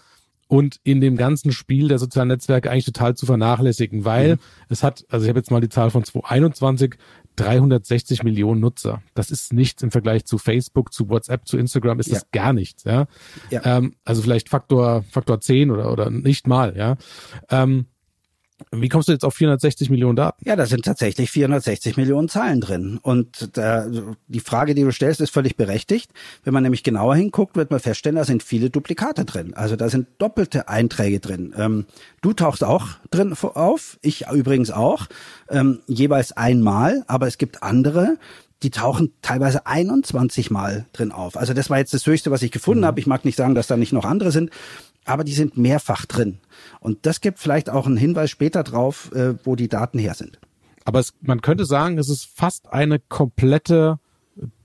und 0.48 0.78
in 0.84 1.00
dem 1.00 1.16
ganzen 1.16 1.52
Spiel 1.52 1.88
der 1.88 1.98
sozialen 1.98 2.28
Netzwerke 2.28 2.70
eigentlich 2.70 2.84
total 2.84 3.16
zu 3.16 3.26
vernachlässigen, 3.26 4.04
weil 4.04 4.36
mhm. 4.36 4.40
es 4.68 4.82
hat, 4.82 5.04
also 5.08 5.24
ich 5.24 5.28
habe 5.28 5.40
jetzt 5.40 5.50
mal 5.50 5.60
die 5.60 5.68
Zahl 5.68 5.90
von 5.90 6.04
2021, 6.04 6.94
360 7.36 8.22
Millionen 8.22 8.60
Nutzer. 8.60 9.02
Das 9.14 9.30
ist 9.30 9.52
nichts 9.52 9.82
im 9.82 9.90
Vergleich 9.90 10.24
zu 10.24 10.38
Facebook, 10.38 10.92
zu 10.92 11.08
WhatsApp, 11.10 11.46
zu 11.46 11.58
Instagram, 11.58 12.00
ist 12.00 12.08
ja. 12.08 12.14
das 12.14 12.30
gar 12.30 12.52
nichts, 12.52 12.84
ja. 12.84 13.06
ja. 13.50 13.60
Ähm, 13.64 13.94
also 14.04 14.22
vielleicht 14.22 14.48
Faktor, 14.48 15.04
Faktor 15.10 15.40
10 15.40 15.70
oder, 15.70 15.92
oder 15.92 16.10
nicht 16.10 16.46
mal, 16.46 16.76
ja. 16.76 16.96
Ähm, 17.50 17.86
wie 18.72 18.88
kommst 18.88 19.08
du 19.08 19.12
jetzt 19.12 19.24
auf 19.24 19.34
460 19.34 19.90
Millionen 19.90 20.16
Daten? 20.16 20.42
Ja, 20.46 20.56
da 20.56 20.66
sind 20.66 20.84
tatsächlich 20.84 21.30
460 21.30 21.96
Millionen 21.96 22.28
Zahlen 22.28 22.60
drin. 22.60 22.98
Und 23.02 23.56
da, 23.56 23.86
die 24.28 24.40
Frage, 24.40 24.74
die 24.74 24.82
du 24.82 24.92
stellst, 24.92 25.20
ist 25.20 25.30
völlig 25.30 25.56
berechtigt. 25.56 26.10
Wenn 26.42 26.54
man 26.54 26.62
nämlich 26.62 26.82
genauer 26.82 27.16
hinguckt, 27.16 27.56
wird 27.56 27.70
man 27.70 27.80
feststellen, 27.80 28.16
da 28.16 28.24
sind 28.24 28.42
viele 28.42 28.70
Duplikate 28.70 29.24
drin. 29.24 29.54
Also 29.54 29.76
da 29.76 29.88
sind 29.88 30.08
doppelte 30.18 30.68
Einträge 30.68 31.20
drin. 31.20 31.54
Ähm, 31.56 31.84
du 32.22 32.32
tauchst 32.32 32.64
auch 32.64 32.88
drin 33.10 33.34
auf, 33.42 33.98
ich 34.00 34.26
übrigens 34.28 34.70
auch, 34.70 35.06
ähm, 35.50 35.80
jeweils 35.86 36.32
einmal, 36.32 37.04
aber 37.06 37.26
es 37.26 37.38
gibt 37.38 37.62
andere, 37.62 38.16
die 38.62 38.70
tauchen 38.70 39.12
teilweise 39.20 39.66
21 39.66 40.50
Mal 40.50 40.86
drin 40.92 41.12
auf. 41.12 41.36
Also 41.36 41.52
das 41.52 41.68
war 41.68 41.78
jetzt 41.78 41.92
das 41.92 42.06
Höchste, 42.06 42.30
was 42.30 42.42
ich 42.42 42.50
gefunden 42.50 42.80
mhm. 42.80 42.86
habe. 42.86 43.00
Ich 43.00 43.06
mag 43.06 43.24
nicht 43.24 43.36
sagen, 43.36 43.54
dass 43.54 43.66
da 43.66 43.76
nicht 43.76 43.92
noch 43.92 44.04
andere 44.04 44.32
sind, 44.32 44.50
aber 45.06 45.24
die 45.24 45.32
sind 45.32 45.56
mehrfach 45.56 46.04
drin. 46.04 46.38
Und 46.80 47.06
das 47.06 47.20
gibt 47.20 47.38
vielleicht 47.38 47.70
auch 47.70 47.86
einen 47.86 47.96
Hinweis 47.96 48.30
später 48.30 48.62
drauf, 48.62 49.10
äh, 49.12 49.34
wo 49.44 49.56
die 49.56 49.68
Daten 49.68 49.98
her 49.98 50.14
sind. 50.14 50.38
Aber 50.84 51.00
es, 51.00 51.14
man 51.20 51.40
könnte 51.40 51.64
sagen, 51.64 51.98
es 51.98 52.08
ist 52.08 52.28
fast 52.32 52.72
eine 52.72 52.98
komplette 52.98 53.98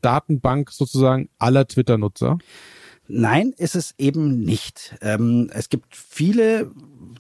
Datenbank 0.02 0.72
sozusagen 0.72 1.30
aller 1.40 1.68
Twitter-Nutzer. 1.68 2.38
Nein, 3.08 3.54
ist 3.58 3.76
es 3.76 3.94
eben 3.98 4.40
nicht. 4.40 4.96
Ähm, 5.02 5.50
es 5.54 5.70
gibt 5.70 5.96
viele, 5.96 6.72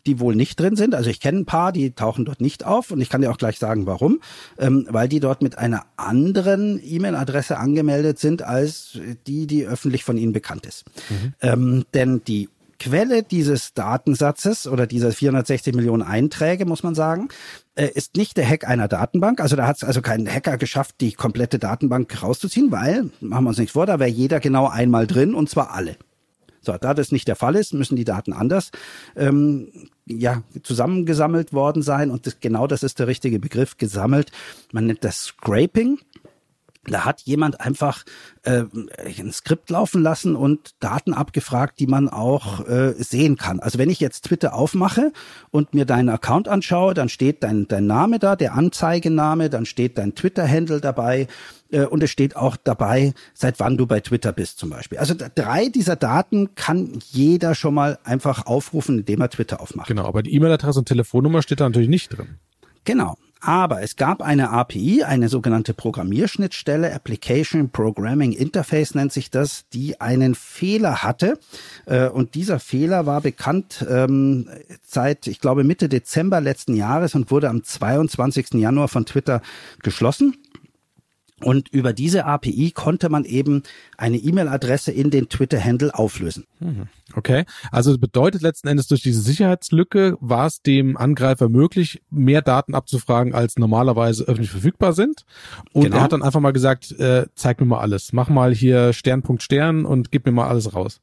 die 0.05 0.19
wohl 0.19 0.35
nicht 0.35 0.59
drin 0.59 0.75
sind. 0.75 0.95
Also 0.95 1.09
ich 1.09 1.19
kenne 1.19 1.39
ein 1.39 1.45
paar, 1.45 1.71
die 1.71 1.91
tauchen 1.91 2.23
dort 2.23 2.39
nicht 2.39 2.65
auf 2.65 2.91
und 2.91 3.01
ich 3.01 3.09
kann 3.09 3.21
dir 3.21 3.29
auch 3.29 3.37
gleich 3.37 3.59
sagen, 3.59 3.85
warum. 3.87 4.21
Ähm, 4.57 4.87
weil 4.89 5.09
die 5.09 5.19
dort 5.19 5.41
mit 5.41 5.57
einer 5.57 5.85
anderen 5.97 6.79
E-Mail-Adresse 6.81 7.57
angemeldet 7.57 8.19
sind 8.19 8.41
als 8.41 8.99
die, 9.27 9.47
die 9.47 9.65
öffentlich 9.65 10.03
von 10.03 10.17
ihnen 10.17 10.31
bekannt 10.31 10.65
ist. 10.65 10.85
Mhm. 11.09 11.33
Ähm, 11.41 11.85
denn 11.93 12.23
die 12.23 12.47
Quelle 12.81 13.21
dieses 13.21 13.75
Datensatzes 13.75 14.65
oder 14.65 14.87
dieser 14.87 15.11
460 15.11 15.75
Millionen 15.75 16.01
Einträge, 16.01 16.65
muss 16.65 16.81
man 16.81 16.95
sagen, 16.95 17.29
äh, 17.75 17.87
ist 17.93 18.17
nicht 18.17 18.37
der 18.37 18.49
Hack 18.49 18.67
einer 18.67 18.87
Datenbank. 18.87 19.39
Also 19.39 19.55
da 19.55 19.67
hat 19.67 19.77
es 19.77 19.83
also 19.83 20.01
kein 20.01 20.27
Hacker 20.27 20.57
geschafft, 20.57 20.95
die 20.99 21.11
komplette 21.11 21.59
Datenbank 21.59 22.23
rauszuziehen, 22.23 22.71
weil, 22.71 23.11
machen 23.19 23.43
wir 23.43 23.49
uns 23.49 23.59
nichts 23.59 23.73
vor, 23.73 23.85
da 23.85 23.99
wäre 23.99 24.09
jeder 24.09 24.39
genau 24.39 24.67
einmal 24.67 25.05
drin 25.05 25.35
und 25.35 25.47
zwar 25.47 25.75
alle. 25.75 25.95
So, 26.59 26.75
da 26.75 26.95
das 26.95 27.11
nicht 27.11 27.27
der 27.27 27.35
Fall 27.35 27.55
ist, 27.55 27.71
müssen 27.75 27.95
die 27.95 28.03
Daten 28.03 28.33
anders 28.33 28.71
ähm, 29.15 29.71
ja, 30.07 30.41
zusammengesammelt 30.63 31.53
worden 31.53 31.83
sein. 31.83 32.09
Und 32.09 32.25
das, 32.25 32.39
genau 32.39 32.65
das 32.65 32.81
ist 32.81 32.97
der 32.97 33.05
richtige 33.05 33.39
Begriff, 33.39 33.77
gesammelt. 33.77 34.31
Man 34.71 34.87
nennt 34.87 35.03
das 35.03 35.21
Scraping. 35.21 35.99
Da 36.87 37.05
hat 37.05 37.21
jemand 37.21 37.61
einfach 37.61 38.03
äh, 38.41 38.63
ein 39.19 39.31
Skript 39.31 39.69
laufen 39.69 40.01
lassen 40.01 40.35
und 40.35 40.71
Daten 40.79 41.13
abgefragt, 41.13 41.79
die 41.79 41.85
man 41.85 42.09
auch 42.09 42.67
äh, 42.67 42.93
sehen 42.97 43.37
kann. 43.37 43.59
Also 43.59 43.77
wenn 43.77 43.91
ich 43.91 43.99
jetzt 43.99 44.25
Twitter 44.25 44.55
aufmache 44.55 45.13
und 45.51 45.75
mir 45.75 45.85
deinen 45.85 46.09
Account 46.09 46.47
anschaue, 46.47 46.95
dann 46.95 47.07
steht 47.07 47.43
dein, 47.43 47.67
dein 47.67 47.85
Name 47.85 48.17
da, 48.17 48.35
der 48.35 48.55
Anzeigename, 48.55 49.51
dann 49.51 49.67
steht 49.67 49.99
dein 49.99 50.15
Twitter-Handle 50.15 50.81
dabei 50.81 51.27
äh, 51.71 51.85
und 51.85 52.01
es 52.01 52.09
steht 52.09 52.35
auch 52.35 52.57
dabei, 52.57 53.13
seit 53.35 53.59
wann 53.59 53.77
du 53.77 53.85
bei 53.85 53.99
Twitter 53.99 54.31
bist 54.31 54.57
zum 54.57 54.71
Beispiel. 54.71 54.97
Also 54.97 55.13
drei 55.35 55.69
dieser 55.69 55.95
Daten 55.95 56.55
kann 56.55 56.99
jeder 57.11 57.53
schon 57.53 57.75
mal 57.75 57.99
einfach 58.03 58.47
aufrufen, 58.47 58.99
indem 58.99 59.21
er 59.21 59.29
Twitter 59.29 59.61
aufmacht. 59.61 59.87
Genau, 59.87 60.05
aber 60.05 60.23
die 60.23 60.33
E-Mail-Adresse 60.33 60.79
und 60.79 60.87
Telefonnummer 60.87 61.43
steht 61.43 61.59
da 61.59 61.69
natürlich 61.69 61.89
nicht 61.89 62.17
drin. 62.17 62.39
Genau. 62.85 63.17
Aber 63.41 63.81
es 63.81 63.95
gab 63.95 64.21
eine 64.21 64.51
API, 64.51 65.03
eine 65.03 65.27
sogenannte 65.27 65.73
Programmierschnittstelle, 65.73 66.93
Application 66.93 67.71
Programming 67.71 68.33
Interface 68.33 68.93
nennt 68.93 69.11
sich 69.11 69.31
das, 69.31 69.67
die 69.73 69.99
einen 69.99 70.35
Fehler 70.35 71.01
hatte. 71.01 71.39
Äh, 71.87 72.07
und 72.07 72.35
dieser 72.35 72.59
Fehler 72.59 73.07
war 73.07 73.21
bekannt 73.21 73.83
ähm, 73.89 74.47
seit, 74.83 75.25
ich 75.25 75.39
glaube, 75.39 75.63
Mitte 75.63 75.89
Dezember 75.89 76.39
letzten 76.39 76.75
Jahres 76.75 77.15
und 77.15 77.31
wurde 77.31 77.49
am 77.49 77.63
22. 77.63 78.53
Januar 78.53 78.87
von 78.87 79.07
Twitter 79.07 79.41
geschlossen. 79.81 80.37
Und 81.43 81.69
über 81.69 81.93
diese 81.93 82.25
API 82.25 82.71
konnte 82.71 83.09
man 83.09 83.25
eben 83.25 83.63
eine 83.97 84.17
E-Mail-Adresse 84.17 84.91
in 84.91 85.09
den 85.09 85.29
Twitter-Handle 85.29 85.93
auflösen. 85.93 86.45
Mhm. 86.59 86.87
Okay, 87.13 87.45
also 87.71 87.97
bedeutet 87.97 88.41
letzten 88.41 88.67
Endes 88.67 88.87
durch 88.87 89.01
diese 89.01 89.21
Sicherheitslücke 89.21 90.17
war 90.21 90.47
es 90.47 90.61
dem 90.61 90.97
Angreifer 90.97 91.49
möglich, 91.49 92.01
mehr 92.09 92.41
Daten 92.41 92.73
abzufragen, 92.73 93.33
als 93.33 93.57
normalerweise 93.57 94.23
öffentlich 94.23 94.51
verfügbar 94.51 94.93
sind. 94.93 95.25
Und 95.73 95.83
genau. 95.83 95.97
er 95.97 96.03
hat 96.03 96.13
dann 96.13 96.23
einfach 96.23 96.39
mal 96.39 96.53
gesagt, 96.53 96.91
äh, 96.99 97.25
zeig 97.35 97.59
mir 97.59 97.65
mal 97.65 97.79
alles, 97.79 98.13
mach 98.13 98.29
mal 98.29 98.53
hier 98.53 98.93
Sternpunkt 98.93 99.43
Stern 99.43 99.85
und 99.85 100.11
gib 100.11 100.25
mir 100.25 100.31
mal 100.31 100.47
alles 100.47 100.73
raus. 100.73 101.01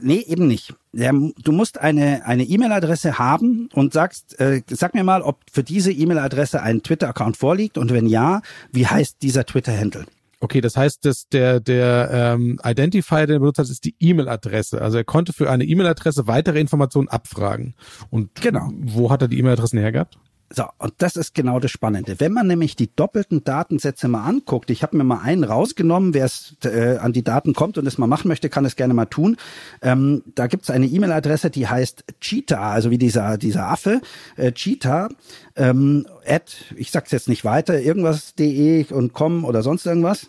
Nee, 0.00 0.24
eben 0.26 0.46
nicht. 0.46 0.74
Du 0.92 1.52
musst 1.52 1.78
eine 1.78 2.24
eine 2.24 2.44
E-Mail-Adresse 2.44 3.18
haben 3.18 3.68
und 3.74 3.92
sagst, 3.92 4.38
äh, 4.40 4.62
sag 4.68 4.94
mir 4.94 5.04
mal, 5.04 5.22
ob 5.22 5.40
für 5.52 5.62
diese 5.62 5.92
E-Mail-Adresse 5.92 6.62
ein 6.62 6.82
Twitter-Account 6.82 7.36
vorliegt 7.36 7.76
und 7.76 7.92
wenn 7.92 8.06
ja, 8.06 8.40
wie 8.72 8.86
heißt 8.86 9.18
dieser 9.22 9.44
Twitter-Handle? 9.44 10.06
Okay, 10.40 10.60
das 10.60 10.76
heißt, 10.76 11.04
dass 11.04 11.28
der 11.28 11.60
der 11.60 12.10
ähm, 12.12 12.58
Identifier, 12.64 13.26
den 13.26 13.36
er 13.36 13.40
benutzt 13.40 13.58
hat, 13.58 13.68
ist 13.68 13.84
die 13.84 13.94
E-Mail-Adresse. 14.00 14.80
Also 14.80 14.98
er 14.98 15.04
konnte 15.04 15.32
für 15.32 15.50
eine 15.50 15.64
E-Mail-Adresse 15.64 16.26
weitere 16.26 16.60
Informationen 16.60 17.08
abfragen. 17.08 17.74
Und 18.10 18.34
genau. 18.40 18.70
wo 18.72 19.10
hat 19.10 19.22
er 19.22 19.28
die 19.28 19.38
E-Mail-Adressen 19.38 19.78
hergehabt? 19.78 20.18
So, 20.48 20.64
und 20.78 20.94
das 20.98 21.16
ist 21.16 21.34
genau 21.34 21.58
das 21.58 21.72
Spannende. 21.72 22.20
Wenn 22.20 22.32
man 22.32 22.46
nämlich 22.46 22.76
die 22.76 22.94
doppelten 22.94 23.42
Datensätze 23.42 24.06
mal 24.06 24.24
anguckt, 24.24 24.70
ich 24.70 24.84
habe 24.84 24.96
mir 24.96 25.02
mal 25.02 25.20
einen 25.20 25.42
rausgenommen, 25.42 26.14
wer 26.14 26.24
es 26.24 26.56
äh, 26.64 26.98
an 26.98 27.12
die 27.12 27.24
Daten 27.24 27.52
kommt 27.52 27.78
und 27.78 27.86
es 27.86 27.98
mal 27.98 28.06
machen 28.06 28.28
möchte, 28.28 28.48
kann 28.48 28.64
es 28.64 28.76
gerne 28.76 28.94
mal 28.94 29.06
tun. 29.06 29.36
Ähm, 29.82 30.22
da 30.36 30.46
gibt 30.46 30.62
es 30.62 30.70
eine 30.70 30.86
E-Mail-Adresse, 30.86 31.50
die 31.50 31.66
heißt 31.66 32.04
Cheetah, 32.20 32.70
also 32.70 32.90
wie 32.90 32.98
dieser, 32.98 33.38
dieser 33.38 33.66
Affe, 33.66 34.00
äh, 34.36 34.52
Cheetah, 34.52 35.08
ähm, 35.56 36.06
at, 36.24 36.56
ich 36.76 36.92
sag's 36.92 37.10
jetzt 37.10 37.28
nicht 37.28 37.44
weiter, 37.44 37.80
irgendwas.de 37.80 38.92
und 38.92 39.12
com 39.12 39.44
oder 39.44 39.62
sonst 39.62 39.84
irgendwas. 39.84 40.28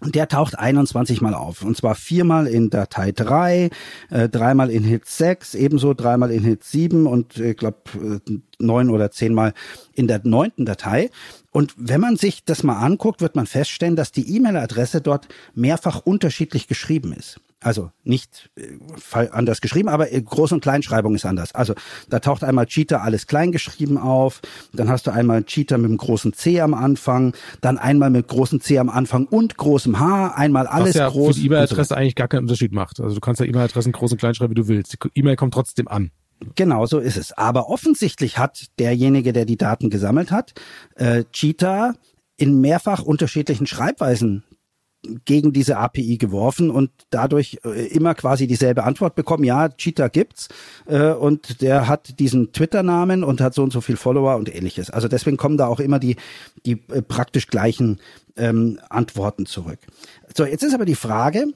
Und 0.00 0.14
der 0.14 0.28
taucht 0.28 0.58
21 0.58 1.20
Mal 1.20 1.34
auf. 1.34 1.62
Und 1.62 1.76
zwar 1.76 1.94
viermal 1.94 2.46
in 2.46 2.70
Datei 2.70 3.12
3, 3.12 3.70
äh, 4.10 4.28
dreimal 4.28 4.70
in 4.70 4.82
Hit 4.82 5.06
6, 5.06 5.54
ebenso 5.54 5.94
dreimal 5.94 6.30
in 6.30 6.42
Hit 6.42 6.64
7 6.64 7.06
und 7.06 7.36
ich 7.36 7.42
äh, 7.42 7.54
glaube 7.54 7.78
äh, 8.26 8.32
neun 8.58 8.90
oder 8.90 9.10
zehnmal 9.10 9.52
in 9.94 10.06
der 10.06 10.20
neunten 10.24 10.64
Datei. 10.64 11.10
Und 11.50 11.74
wenn 11.76 12.00
man 12.00 12.16
sich 12.16 12.44
das 12.44 12.62
mal 12.62 12.78
anguckt, 12.78 13.20
wird 13.20 13.36
man 13.36 13.46
feststellen, 13.46 13.96
dass 13.96 14.12
die 14.12 14.36
E-Mail-Adresse 14.36 15.00
dort 15.00 15.28
mehrfach 15.54 16.00
unterschiedlich 16.04 16.68
geschrieben 16.68 17.12
ist. 17.12 17.40
Also 17.62 17.90
nicht 18.04 18.50
äh, 18.56 19.28
anders 19.28 19.60
geschrieben, 19.60 19.90
aber 19.90 20.06
Groß- 20.06 20.54
und 20.54 20.62
Kleinschreibung 20.62 21.14
ist 21.14 21.26
anders. 21.26 21.54
Also 21.54 21.74
da 22.08 22.18
taucht 22.18 22.42
einmal 22.42 22.66
Cheater 22.66 23.02
alles 23.02 23.26
klein 23.26 23.52
geschrieben 23.52 23.98
auf, 23.98 24.40
dann 24.72 24.88
hast 24.88 25.06
du 25.06 25.12
einmal 25.12 25.44
Cheater 25.44 25.76
mit 25.76 25.90
dem 25.90 25.98
großen 25.98 26.32
C 26.32 26.60
am 26.60 26.72
Anfang, 26.72 27.34
dann 27.60 27.76
einmal 27.76 28.08
mit 28.08 28.28
großem 28.28 28.62
C 28.62 28.78
am 28.78 28.88
Anfang 28.88 29.26
und 29.26 29.58
großem 29.58 30.00
H, 30.00 30.32
einmal 30.34 30.66
alles 30.66 30.90
Was 30.90 30.94
ja 30.94 31.08
groß. 31.10 31.36
für 31.36 31.40
die 31.40 31.46
E-Mail-Adresse 31.46 31.96
eigentlich 31.96 32.14
gar 32.14 32.28
keinen 32.28 32.44
Unterschied 32.44 32.72
macht. 32.72 32.98
Also 32.98 33.14
du 33.14 33.20
kannst 33.20 33.40
ja 33.40 33.46
E-Mail-Adressen 33.46 33.92
groß 33.92 34.12
und 34.12 34.18
klein 34.18 34.34
schreiben, 34.34 34.52
wie 34.52 34.60
du 34.62 34.68
willst. 34.68 34.94
Die 34.94 34.98
E-Mail 35.14 35.36
kommt 35.36 35.52
trotzdem 35.52 35.86
an. 35.86 36.10
Genau 36.54 36.86
so 36.86 36.98
ist 36.98 37.18
es. 37.18 37.32
Aber 37.32 37.68
offensichtlich 37.68 38.38
hat 38.38 38.68
derjenige, 38.78 39.34
der 39.34 39.44
die 39.44 39.58
Daten 39.58 39.90
gesammelt 39.90 40.30
hat, 40.30 40.54
äh, 40.94 41.24
Cheetah 41.32 41.94
in 42.38 42.60
mehrfach 42.62 43.02
unterschiedlichen 43.02 43.66
Schreibweisen 43.66 44.44
gegen 45.24 45.52
diese 45.52 45.78
API 45.78 46.18
geworfen 46.18 46.70
und 46.70 46.90
dadurch 47.10 47.58
äh, 47.64 47.86
immer 47.86 48.14
quasi 48.14 48.46
dieselbe 48.46 48.84
Antwort 48.84 49.14
bekommen. 49.14 49.44
Ja, 49.44 49.68
Cheetah 49.68 50.08
gibt's 50.08 50.48
äh, 50.86 51.12
und 51.12 51.62
der 51.62 51.88
hat 51.88 52.18
diesen 52.18 52.52
Twitter-Namen 52.52 53.24
und 53.24 53.40
hat 53.40 53.54
so 53.54 53.62
und 53.62 53.72
so 53.72 53.80
viel 53.80 53.96
Follower 53.96 54.36
und 54.36 54.54
ähnliches. 54.54 54.90
Also 54.90 55.08
deswegen 55.08 55.36
kommen 55.36 55.56
da 55.56 55.66
auch 55.66 55.80
immer 55.80 55.98
die 55.98 56.16
die 56.66 56.82
äh, 56.88 57.02
praktisch 57.02 57.46
gleichen 57.46 57.98
ähm, 58.36 58.78
Antworten 58.88 59.46
zurück. 59.46 59.78
So, 60.36 60.44
jetzt 60.44 60.62
ist 60.62 60.74
aber 60.74 60.84
die 60.84 60.94
Frage, 60.94 61.46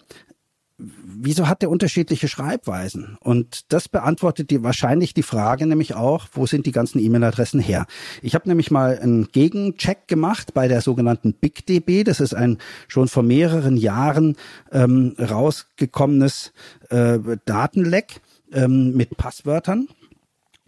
wieso 1.05 1.49
hat 1.49 1.63
der 1.63 1.71
unterschiedliche 1.71 2.29
Schreibweisen? 2.29 3.17
Und 3.21 3.73
das 3.73 3.89
beantwortet 3.89 4.51
die 4.51 4.63
wahrscheinlich 4.63 5.15
die 5.15 5.23
Frage 5.23 5.67
nämlich 5.67 5.95
auch, 5.95 6.27
wo 6.33 6.47
sind 6.47 6.67
die 6.67 6.73
ganzen 6.73 6.99
E-Mail-Adressen 6.99 7.61
her? 7.61 7.87
Ich 8.23 8.35
habe 8.35 8.49
nämlich 8.49 8.71
mal 8.71 8.99
einen 8.99 9.29
Gegencheck 9.31 10.09
gemacht 10.09 10.55
bei 10.55 10.69
der 10.69 10.81
sogenannten 10.81 11.33
BigDB. 11.35 12.05
Das 12.05 12.21
ist 12.21 12.35
ein 12.35 12.59
schon 12.89 13.09
vor 13.09 13.23
mehreren 13.23 13.77
Jahren 13.77 14.37
ähm, 14.73 15.15
rausgekommenes 15.19 16.53
äh, 16.91 17.19
Datenleck 17.45 18.21
ähm, 18.53 18.97
mit 18.97 19.17
Passwörtern. 19.17 19.89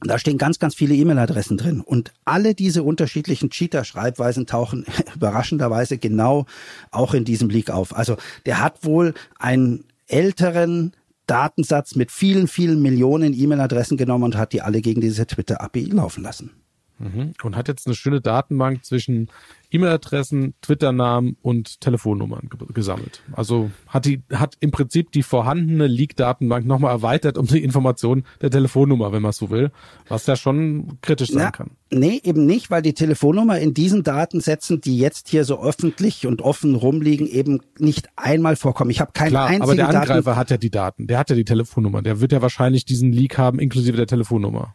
Da 0.00 0.18
stehen 0.18 0.37
ganz, 0.37 0.58
ganz 0.58 0.75
viele 0.75 0.94
E-Mail-Adressen 0.94 1.56
drin. 1.56 1.80
Und 1.80 2.12
alle 2.26 2.54
diese 2.54 2.82
unterschiedlichen 2.82 3.50
Cheater-Schreibweisen 3.50 4.46
tauchen 4.46 4.85
überraschenderweise 5.14 5.96
genau 5.96 6.46
auch 6.90 7.14
in 7.14 7.25
diesem 7.25 7.49
Leak 7.49 7.70
auf. 7.70 7.96
Also 7.96 8.16
der 8.44 8.61
hat 8.61 8.85
wohl 8.85 9.14
ein 9.38 9.85
älteren 10.06 10.92
Datensatz 11.26 11.94
mit 11.96 12.12
vielen, 12.12 12.48
vielen 12.48 12.80
Millionen 12.80 13.32
E-Mail-Adressen 13.32 13.96
genommen 13.96 14.25
und 14.25 14.36
hat 14.36 14.52
die 14.52 14.62
alle 14.62 14.80
gegen 14.80 15.00
diese 15.00 15.26
Twitter-API 15.26 15.86
laufen 15.86 16.22
lassen. 16.22 16.65
Mhm. 16.98 17.34
Und 17.42 17.56
hat 17.56 17.68
jetzt 17.68 17.86
eine 17.86 17.94
schöne 17.94 18.20
Datenbank 18.20 18.84
zwischen 18.84 19.28
E-Mail-Adressen, 19.70 20.54
Twitter-Namen 20.62 21.36
und 21.42 21.80
Telefonnummern 21.80 22.48
gesammelt. 22.72 23.22
Also 23.32 23.70
hat 23.88 24.06
die, 24.06 24.22
hat 24.32 24.56
im 24.60 24.70
Prinzip 24.70 25.12
die 25.12 25.22
vorhandene 25.22 25.86
Leak-Datenbank 25.86 26.64
nochmal 26.66 26.92
erweitert 26.92 27.36
um 27.36 27.46
die 27.46 27.62
Information 27.62 28.24
der 28.40 28.50
Telefonnummer, 28.50 29.12
wenn 29.12 29.22
man 29.22 29.32
so 29.32 29.50
will, 29.50 29.70
was 30.08 30.26
ja 30.26 30.36
schon 30.36 30.98
kritisch 31.02 31.30
sein 31.30 31.44
Na, 31.44 31.50
kann. 31.50 31.70
Nee, 31.90 32.20
eben 32.24 32.46
nicht, 32.46 32.70
weil 32.70 32.82
die 32.82 32.94
Telefonnummer 32.94 33.58
in 33.58 33.74
diesen 33.74 34.02
Datensätzen, 34.02 34.80
die 34.80 34.98
jetzt 34.98 35.28
hier 35.28 35.44
so 35.44 35.62
öffentlich 35.62 36.26
und 36.26 36.42
offen 36.42 36.74
rumliegen, 36.74 37.26
eben 37.26 37.60
nicht 37.78 38.08
einmal 38.16 38.56
vorkommen. 38.56 38.90
Ich 38.90 39.00
habe 39.00 39.12
keine 39.12 39.30
Klar, 39.30 39.46
einzige 39.46 39.62
aber 39.64 39.74
der 39.74 39.88
Angreifer 39.88 40.22
Daten 40.22 40.36
hat 40.36 40.50
ja 40.50 40.56
die 40.56 40.70
Daten, 40.70 41.06
der 41.06 41.18
hat 41.18 41.30
ja 41.30 41.36
die 41.36 41.44
Telefonnummer, 41.44 42.02
der 42.02 42.20
wird 42.20 42.32
ja 42.32 42.40
wahrscheinlich 42.40 42.84
diesen 42.84 43.12
Leak 43.12 43.36
haben, 43.36 43.58
inklusive 43.58 43.96
der 43.96 44.06
Telefonnummer. 44.06 44.74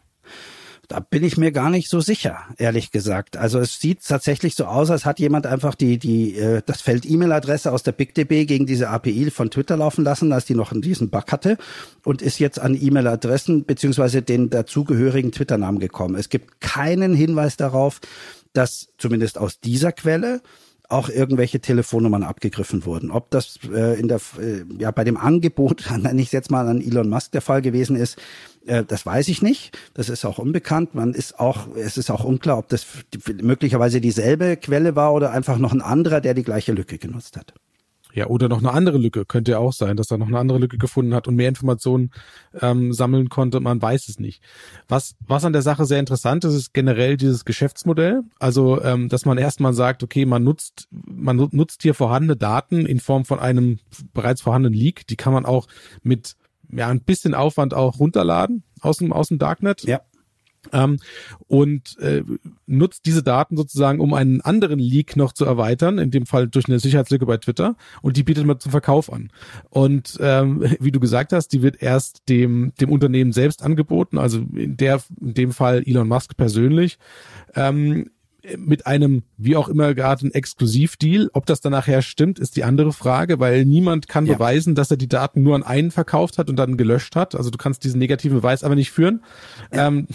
Da 0.92 1.00
bin 1.00 1.24
ich 1.24 1.38
mir 1.38 1.52
gar 1.52 1.70
nicht 1.70 1.88
so 1.88 2.02
sicher, 2.02 2.40
ehrlich 2.58 2.90
gesagt. 2.90 3.38
Also 3.38 3.58
es 3.58 3.80
sieht 3.80 4.06
tatsächlich 4.06 4.54
so 4.54 4.66
aus, 4.66 4.90
als 4.90 5.06
hat 5.06 5.20
jemand 5.20 5.46
einfach 5.46 5.74
die, 5.74 5.96
die, 5.96 6.36
äh, 6.36 6.60
das 6.66 6.82
Feld 6.82 7.06
E-Mail-Adresse 7.08 7.72
aus 7.72 7.82
der 7.82 7.92
BigDB 7.92 8.44
gegen 8.44 8.66
diese 8.66 8.90
API 8.90 9.30
von 9.30 9.50
Twitter 9.50 9.78
laufen 9.78 10.04
lassen, 10.04 10.34
als 10.34 10.44
die 10.44 10.54
noch 10.54 10.74
diesen 10.78 11.08
Bug 11.08 11.32
hatte 11.32 11.56
und 12.04 12.20
ist 12.20 12.38
jetzt 12.40 12.58
an 12.60 12.76
E-Mail-Adressen 12.78 13.64
beziehungsweise 13.64 14.20
den 14.20 14.50
dazugehörigen 14.50 15.32
Twitter-Namen 15.32 15.78
gekommen. 15.78 16.14
Es 16.14 16.28
gibt 16.28 16.60
keinen 16.60 17.14
Hinweis 17.14 17.56
darauf, 17.56 17.98
dass 18.52 18.88
zumindest 18.98 19.38
aus 19.38 19.60
dieser 19.60 19.92
Quelle 19.92 20.42
auch 20.92 21.08
irgendwelche 21.08 21.60
Telefonnummern 21.60 22.22
abgegriffen 22.22 22.84
wurden. 22.84 23.10
Ob 23.10 23.30
das 23.30 23.58
äh, 23.72 23.98
in 23.98 24.08
der 24.08 24.20
äh, 24.38 24.64
ja 24.78 24.90
bei 24.90 25.04
dem 25.04 25.16
Angebot, 25.16 25.90
nenne 25.98 26.20
ich 26.20 26.32
jetzt 26.32 26.50
mal 26.50 26.68
an 26.68 26.80
Elon 26.80 27.08
Musk 27.08 27.32
der 27.32 27.40
Fall 27.40 27.62
gewesen 27.62 27.96
ist, 27.96 28.18
äh, 28.66 28.84
das 28.84 29.04
weiß 29.06 29.28
ich 29.28 29.42
nicht. 29.42 29.76
Das 29.94 30.08
ist 30.08 30.24
auch 30.24 30.38
unbekannt. 30.38 30.94
Man 30.94 31.14
ist 31.14 31.40
auch, 31.40 31.74
es 31.76 31.96
ist 31.96 32.10
auch 32.10 32.24
unklar, 32.24 32.58
ob 32.58 32.68
das 32.68 32.86
möglicherweise 33.40 34.00
dieselbe 34.00 34.56
Quelle 34.56 34.94
war 34.94 35.12
oder 35.12 35.32
einfach 35.32 35.58
noch 35.58 35.72
ein 35.72 35.82
anderer, 35.82 36.20
der 36.20 36.34
die 36.34 36.44
gleiche 36.44 36.72
Lücke 36.72 36.98
genutzt 36.98 37.36
hat. 37.36 37.54
Ja, 38.14 38.26
oder 38.26 38.48
noch 38.48 38.58
eine 38.58 38.72
andere 38.72 38.98
Lücke. 38.98 39.24
Könnte 39.24 39.52
ja 39.52 39.58
auch 39.58 39.72
sein, 39.72 39.96
dass 39.96 40.10
er 40.10 40.18
noch 40.18 40.26
eine 40.26 40.38
andere 40.38 40.58
Lücke 40.58 40.76
gefunden 40.76 41.14
hat 41.14 41.28
und 41.28 41.34
mehr 41.34 41.48
Informationen 41.48 42.10
ähm, 42.60 42.92
sammeln 42.92 43.30
konnte. 43.30 43.60
Man 43.60 43.80
weiß 43.80 44.08
es 44.08 44.18
nicht. 44.18 44.42
Was, 44.86 45.16
was 45.26 45.44
an 45.44 45.54
der 45.54 45.62
Sache 45.62 45.86
sehr 45.86 45.98
interessant 45.98 46.44
ist, 46.44 46.54
ist 46.54 46.74
generell 46.74 47.16
dieses 47.16 47.44
Geschäftsmodell. 47.44 48.22
Also, 48.38 48.82
ähm, 48.82 49.08
dass 49.08 49.24
man 49.24 49.38
erstmal 49.38 49.72
sagt, 49.72 50.02
okay, 50.02 50.26
man 50.26 50.44
nutzt, 50.44 50.88
man 50.90 51.36
nutzt 51.52 51.82
hier 51.82 51.94
vorhandene 51.94 52.36
Daten 52.36 52.84
in 52.84 53.00
Form 53.00 53.24
von 53.24 53.38
einem 53.38 53.78
bereits 54.12 54.42
vorhandenen 54.42 54.78
Leak. 54.78 55.06
Die 55.06 55.16
kann 55.16 55.32
man 55.32 55.46
auch 55.46 55.66
mit 56.02 56.36
ja, 56.70 56.88
ein 56.88 57.00
bisschen 57.00 57.34
Aufwand 57.34 57.74
auch 57.74 57.98
runterladen 57.98 58.62
aus 58.80 58.98
dem, 58.98 59.12
aus 59.12 59.28
dem 59.28 59.38
Darknet. 59.38 59.82
Ja. 59.84 60.00
Ähm, 60.72 60.98
und 61.48 61.98
äh, 61.98 62.22
nutzt 62.66 63.06
diese 63.06 63.22
Daten 63.22 63.56
sozusagen, 63.56 64.00
um 64.00 64.14
einen 64.14 64.40
anderen 64.40 64.78
Leak 64.78 65.16
noch 65.16 65.32
zu 65.32 65.44
erweitern, 65.44 65.98
in 65.98 66.10
dem 66.10 66.26
Fall 66.26 66.48
durch 66.48 66.66
eine 66.68 66.78
Sicherheitslücke 66.78 67.26
bei 67.26 67.36
Twitter, 67.36 67.76
und 68.00 68.16
die 68.16 68.22
bietet 68.22 68.46
man 68.46 68.60
zum 68.60 68.70
Verkauf 68.70 69.12
an. 69.12 69.30
Und 69.70 70.18
ähm, 70.20 70.64
wie 70.78 70.92
du 70.92 71.00
gesagt 71.00 71.32
hast, 71.32 71.48
die 71.48 71.62
wird 71.62 71.82
erst 71.82 72.28
dem, 72.28 72.72
dem 72.80 72.90
Unternehmen 72.90 73.32
selbst 73.32 73.62
angeboten, 73.62 74.18
also 74.18 74.38
in, 74.54 74.76
der, 74.76 75.02
in 75.20 75.34
dem 75.34 75.52
Fall 75.52 75.82
Elon 75.84 76.08
Musk 76.08 76.36
persönlich. 76.36 76.98
Ähm, 77.54 78.10
mit 78.56 78.86
einem 78.86 79.22
wie 79.36 79.56
auch 79.56 79.68
immer 79.68 79.94
gearteten 79.94 80.32
Exklusivdeal. 80.32 81.30
Ob 81.32 81.46
das 81.46 81.60
dann 81.60 81.72
nachher 81.72 82.02
stimmt, 82.02 82.38
ist 82.38 82.56
die 82.56 82.64
andere 82.64 82.92
Frage, 82.92 83.38
weil 83.38 83.64
niemand 83.64 84.08
kann 84.08 84.26
ja. 84.26 84.34
beweisen, 84.34 84.74
dass 84.74 84.90
er 84.90 84.96
die 84.96 85.08
Daten 85.08 85.42
nur 85.42 85.54
an 85.54 85.62
einen 85.62 85.90
verkauft 85.90 86.38
hat 86.38 86.50
und 86.50 86.56
dann 86.56 86.76
gelöscht 86.76 87.14
hat. 87.14 87.34
Also 87.34 87.50
du 87.50 87.58
kannst 87.58 87.84
diesen 87.84 87.98
negativen 87.98 88.38
Beweis 88.38 88.64
aber 88.64 88.74
nicht 88.74 88.90
führen. 88.90 89.22
Ja. 89.72 89.88
Ähm, 89.88 90.08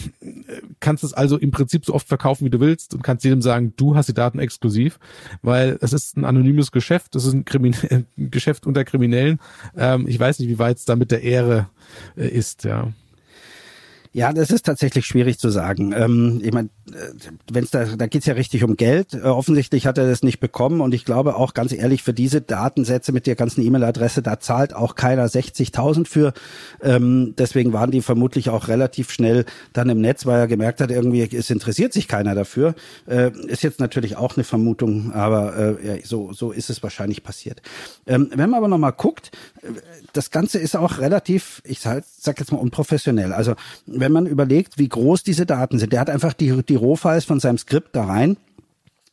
kannst 0.80 1.04
es 1.04 1.14
also 1.14 1.38
im 1.38 1.52
Prinzip 1.52 1.86
so 1.86 1.94
oft 1.94 2.08
verkaufen, 2.08 2.46
wie 2.46 2.50
du 2.50 2.60
willst 2.60 2.94
und 2.94 3.02
kannst 3.02 3.24
jedem 3.24 3.42
sagen, 3.42 3.74
du 3.78 3.96
hast 3.96 4.10
die 4.10 4.14
Daten 4.14 4.40
exklusiv, 4.40 5.00
weil 5.42 5.78
es 5.82 5.94
ist 5.94 6.18
ein 6.18 6.26
anonymes 6.26 6.72
Geschäft, 6.72 7.16
es 7.16 7.26
ist 7.26 7.34
ein, 7.34 7.46
Krimin 7.46 7.76
ein 7.90 8.06
Geschäft 8.18 8.68
unter 8.68 8.84
Kriminellen. 8.84 9.40
Ähm, 9.76 10.08
ich 10.08 10.20
weiß 10.20 10.40
nicht, 10.40 10.50
wie 10.50 10.60
weit 10.60 10.78
es 10.78 10.86
da 10.86 10.96
mit 10.96 11.12
der 11.12 11.24
Ehre 11.24 11.70
äh, 12.18 12.28
ist, 12.28 12.66
ja. 12.66 12.92
Ja, 14.18 14.34
das 14.34 14.50
ist 14.50 14.66
tatsächlich 14.66 15.06
schwierig 15.06 15.38
zu 15.38 15.50
sagen. 15.50 15.94
Ähm, 15.96 16.42
ich 16.44 16.52
meine, 16.52 16.70
äh, 16.88 17.14
wenn's 17.52 17.70
da, 17.70 17.86
da 17.86 18.08
geht's 18.08 18.26
ja 18.26 18.34
richtig 18.34 18.64
um 18.64 18.76
Geld. 18.76 19.14
Äh, 19.14 19.20
offensichtlich 19.20 19.86
hat 19.86 20.00
er 20.00 20.10
das 20.10 20.24
nicht 20.24 20.40
bekommen 20.40 20.82
und 20.82 20.96
ich 20.96 21.06
glaube 21.06 21.36
auch 21.36 21.54
ganz 21.54 21.72
ehrlich, 21.72 22.02
für 22.02 22.16
diese 22.16 22.42
Datensätze 22.42 23.12
mit 23.12 23.28
der 23.28 23.36
ganzen 23.36 23.64
E-Mail-Adresse, 23.64 24.24
da 24.24 24.40
zahlt 24.40 24.74
auch 24.74 24.96
keiner 24.96 25.28
60.000 25.28 26.08
für. 26.08 26.34
Ähm, 26.82 27.36
deswegen 27.38 27.74
waren 27.74 27.92
die 27.92 28.02
vermutlich 28.02 28.50
auch 28.50 28.70
relativ 28.70 29.12
schnell 29.12 29.46
dann 29.72 29.88
im 29.88 30.02
Netz, 30.02 30.26
weil 30.26 30.40
er 30.40 30.48
gemerkt 30.48 30.82
hat, 30.82 30.90
irgendwie 30.90 31.22
es 31.22 31.52
interessiert 31.52 31.94
sich 31.94 32.08
keiner 32.08 32.34
dafür. 32.34 32.74
Äh, 33.06 33.30
ist 33.46 33.62
jetzt 33.62 33.80
natürlich 33.80 34.18
auch 34.18 34.36
eine 34.36 34.44
Vermutung, 34.44 35.12
aber 35.14 35.78
äh, 35.80 35.88
ja, 35.88 36.04
so, 36.04 36.34
so 36.34 36.52
ist 36.52 36.72
es 36.72 36.82
wahrscheinlich 36.82 37.22
passiert. 37.22 37.62
Ähm, 38.08 38.32
wenn 38.34 38.50
man 38.50 38.58
aber 38.58 38.68
nochmal 38.68 38.94
guckt, 38.94 39.30
das 40.14 40.32
Ganze 40.32 40.60
ist 40.60 40.76
auch 40.76 41.00
relativ, 41.00 41.62
ich 41.66 41.80
sag, 41.80 42.04
jetzt 42.26 42.52
mal 42.52 42.58
unprofessionell. 42.58 43.34
Also 43.34 43.56
wenn 43.86 44.12
man 44.12 44.26
überlegt, 44.26 44.78
wie 44.78 44.90
groß 44.90 45.24
diese 45.24 45.46
Daten 45.46 45.80
sind, 45.80 45.94
der 45.94 46.00
hat 46.02 46.10
einfach 46.10 46.34
die, 46.34 46.64
die 46.64 46.76
Rohfiles 46.76 47.26
von 47.26 47.40
seinem 47.40 47.58
Skript 47.58 47.96
da 47.96 48.06
rein 48.06 48.38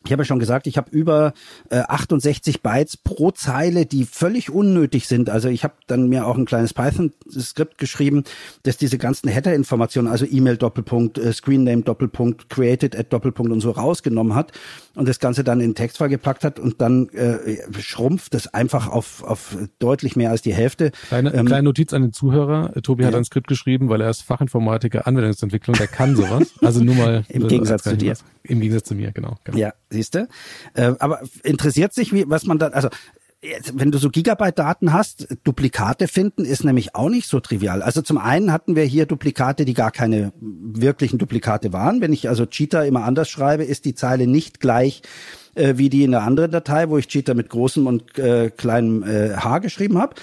ich 0.04 0.12
habe 0.12 0.23
ja 0.23 0.25
schon 0.26 0.38
gesagt, 0.38 0.66
ich 0.66 0.76
habe 0.76 0.90
über 0.90 1.32
äh, 1.70 1.78
68 1.78 2.62
Bytes 2.62 2.96
pro 2.96 3.30
Zeile, 3.30 3.87
die 3.87 4.04
völlig 4.04 4.50
unnötig 4.50 5.08
sind. 5.08 5.30
Also 5.30 5.49
ich 5.49 5.64
habe 5.64 5.75
dann 5.87 6.08
mir 6.08 6.26
auch 6.26 6.37
ein 6.37 6.44
kleines 6.44 6.75
Python-Skript 6.75 7.78
geschrieben, 7.78 8.25
das 8.64 8.76
diese 8.76 8.99
ganzen 8.99 9.28
Header-Informationen, 9.28 10.08
also 10.08 10.26
E-Mail 10.26 10.58
Doppelpunkt, 10.58 11.18
äh, 11.18 11.32
Screenname 11.32 11.82
Doppelpunkt, 11.82 12.50
created 12.50 12.96
at 12.96 13.12
Doppelpunkt 13.12 13.50
und 13.50 13.61
so 13.61 13.70
rausgenommen 13.70 14.34
hat 14.34 14.52
und 14.94 15.08
das 15.08 15.20
Ganze 15.20 15.42
dann 15.42 15.61
in 15.61 15.75
Textfile 15.75 16.11
gepackt 16.11 16.44
hat 16.44 16.58
und 16.58 16.80
dann 16.80 17.08
äh, 17.11 17.58
schrumpft 17.80 18.34
das 18.34 18.52
einfach 18.52 18.88
auf, 18.88 19.23
auf 19.23 19.56
deutlich 19.78 20.16
mehr 20.16 20.30
als 20.30 20.42
die 20.42 20.52
Hälfte. 20.52 20.92
Kleine, 21.08 21.32
ähm, 21.32 21.46
kleine 21.46 21.62
Notiz 21.62 21.94
an 21.94 22.02
den 22.02 22.12
Zuhörer. 22.12 22.73
Tobi 22.82 23.02
ja. 23.02 23.08
hat 23.08 23.14
ein 23.14 23.25
Skript 23.25 23.46
geschrieben, 23.46 23.88
weil 23.88 24.02
er 24.02 24.11
ist 24.11 24.23
Fachinformatiker 24.23 25.06
Anwendungsentwicklung, 25.06 25.76
der 25.76 25.87
kann 25.87 26.14
sowas. 26.14 26.52
Also 26.61 26.84
nur 26.84 26.94
mal. 26.94 27.25
Im 27.28 27.49
Gegensatz 27.49 27.84
zu 27.84 27.96
dir. 27.96 28.14
Im 28.46 28.60
Gegensatz 28.60 28.88
zu 28.88 28.94
mir, 28.94 29.12
genau. 29.12 29.36
genau. 29.44 29.58
Ja, 29.58 29.72
siehst 29.90 30.14
du. 30.14 30.28
Äh, 30.74 30.92
aber 30.98 31.22
interessiert 31.42 31.94
sich, 31.94 32.12
wie, 32.12 32.24
was 32.28 32.44
man 32.44 32.58
da, 32.58 32.68
also 32.68 32.88
wenn 33.72 33.90
du 33.90 33.98
so 33.98 34.10
Gigabyte-Daten 34.10 34.92
hast, 34.92 35.28
Duplikate 35.44 36.08
finden 36.08 36.44
ist 36.44 36.64
nämlich 36.64 36.94
auch 36.94 37.08
nicht 37.08 37.28
so 37.28 37.40
trivial. 37.40 37.82
Also 37.82 38.02
zum 38.02 38.18
einen 38.18 38.52
hatten 38.52 38.76
wir 38.76 38.84
hier 38.84 39.06
Duplikate, 39.06 39.64
die 39.64 39.74
gar 39.74 39.90
keine 39.90 40.32
wirklichen 40.40 41.18
Duplikate 41.18 41.72
waren. 41.72 42.00
Wenn 42.00 42.12
ich 42.12 42.28
also 42.28 42.46
Cheetah 42.46 42.84
immer 42.84 43.04
anders 43.04 43.28
schreibe, 43.28 43.64
ist 43.64 43.84
die 43.84 43.94
Zeile 43.94 44.26
nicht 44.26 44.60
gleich 44.60 45.02
äh, 45.54 45.74
wie 45.76 45.88
die 45.88 46.04
in 46.04 46.12
der 46.12 46.22
anderen 46.22 46.50
Datei, 46.50 46.88
wo 46.88 46.98
ich 46.98 47.08
Cheetah 47.08 47.34
mit 47.34 47.48
großem 47.50 47.86
und 47.86 48.18
äh, 48.18 48.50
kleinem 48.50 49.02
äh, 49.02 49.34
H 49.36 49.58
geschrieben 49.58 49.98
habe. 49.98 50.14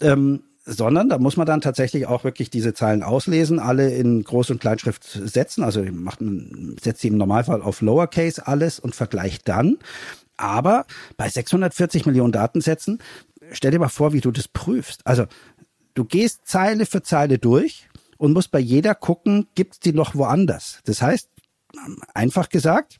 Ähm, 0.00 0.42
sondern 0.68 1.08
da 1.08 1.18
muss 1.18 1.38
man 1.38 1.46
dann 1.46 1.62
tatsächlich 1.62 2.06
auch 2.06 2.24
wirklich 2.24 2.50
diese 2.50 2.74
Zeilen 2.74 3.02
auslesen, 3.02 3.58
alle 3.58 3.90
in 3.94 4.22
Groß- 4.22 4.52
und 4.52 4.60
Kleinschrift 4.60 5.02
setzen. 5.02 5.64
Also 5.64 5.82
macht 5.82 6.20
man, 6.20 6.76
setzt 6.80 7.00
sie 7.00 7.08
im 7.08 7.16
Normalfall 7.16 7.62
auf 7.62 7.80
Lowercase 7.80 8.46
alles 8.46 8.78
und 8.78 8.94
vergleicht 8.94 9.48
dann. 9.48 9.78
Aber 10.36 10.84
bei 11.16 11.28
640 11.28 12.04
Millionen 12.04 12.32
Datensätzen, 12.32 12.98
stell 13.50 13.70
dir 13.70 13.78
mal 13.78 13.88
vor, 13.88 14.12
wie 14.12 14.20
du 14.20 14.30
das 14.30 14.46
prüfst. 14.46 15.00
Also 15.06 15.24
du 15.94 16.04
gehst 16.04 16.42
Zeile 16.44 16.84
für 16.84 17.02
Zeile 17.02 17.38
durch 17.38 17.88
und 18.18 18.34
musst 18.34 18.50
bei 18.50 18.60
jeder 18.60 18.94
gucken, 18.94 19.46
gibt's 19.54 19.80
die 19.80 19.94
noch 19.94 20.14
woanders. 20.14 20.80
Das 20.84 21.00
heißt, 21.00 21.30
einfach 22.12 22.50
gesagt, 22.50 22.98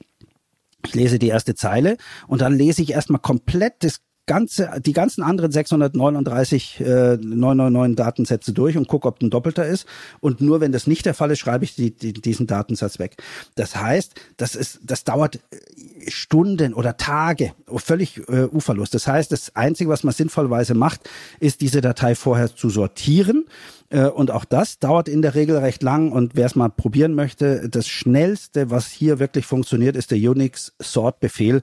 ich 0.87 0.95
lese 0.95 1.19
die 1.19 1.29
erste 1.29 1.55
Zeile 1.55 1.99
und 2.29 2.41
dann 2.41 2.57
lese 2.57 2.81
ich 2.81 2.93
erstmal 2.93 3.21
komplett 3.21 3.85
das 3.85 4.01
ganze, 4.29 4.71
die 4.81 4.93
ganzen 4.93 5.25
anderen 5.25 5.51
639 5.51 6.79
äh, 6.79 7.17
999 7.17 7.97
Datensätze 7.97 8.53
durch 8.53 8.77
und 8.77 8.87
gucke, 8.87 9.09
ob 9.09 9.21
ein 9.21 9.31
doppelter 9.31 9.67
ist. 9.67 9.87
Und 10.21 10.41
nur 10.41 10.61
wenn 10.61 10.71
das 10.71 10.87
nicht 10.87 11.05
der 11.07 11.15
Fall 11.15 11.33
ist, 11.33 11.41
schreibe 11.41 11.65
ich 11.65 11.75
die, 11.75 11.91
die, 11.91 12.13
diesen 12.13 12.47
Datensatz 12.47 13.01
weg. 13.01 13.17
Das 13.57 13.75
heißt, 13.75 14.15
das 14.37 14.55
ist, 14.55 14.79
das 14.85 15.03
dauert 15.03 15.37
äh, 15.37 16.11
Stunden 16.11 16.75
oder 16.75 16.97
Tage, 16.97 17.55
völlig 17.77 18.19
äh, 18.29 18.45
uferlos. 18.45 18.91
Das 18.91 19.09
heißt, 19.09 19.33
das 19.33 19.57
Einzige, 19.57 19.91
was 19.91 20.05
man 20.05 20.15
sinnvollerweise 20.15 20.75
macht, 20.75 21.09
ist 21.41 21.61
diese 21.61 21.81
Datei 21.81 22.15
vorher 22.15 22.55
zu 22.55 22.71
sortieren 22.71 23.47
und 23.91 24.31
auch 24.31 24.45
das 24.45 24.79
dauert 24.79 25.09
in 25.09 25.23
der 25.23 25.35
Regel 25.35 25.57
recht 25.57 25.83
lang. 25.83 26.13
Und 26.13 26.37
wer 26.37 26.47
es 26.47 26.55
mal 26.55 26.69
probieren 26.69 27.15
möchte, 27.15 27.69
das 27.71 27.89
schnellste, 27.89 28.71
was 28.71 28.89
hier 28.89 29.19
wirklich 29.19 29.47
funktioniert, 29.47 29.97
ist 29.97 30.11
der 30.11 30.19
Unix 30.19 30.75
Sort 30.79 31.21
Befehl. 31.21 31.63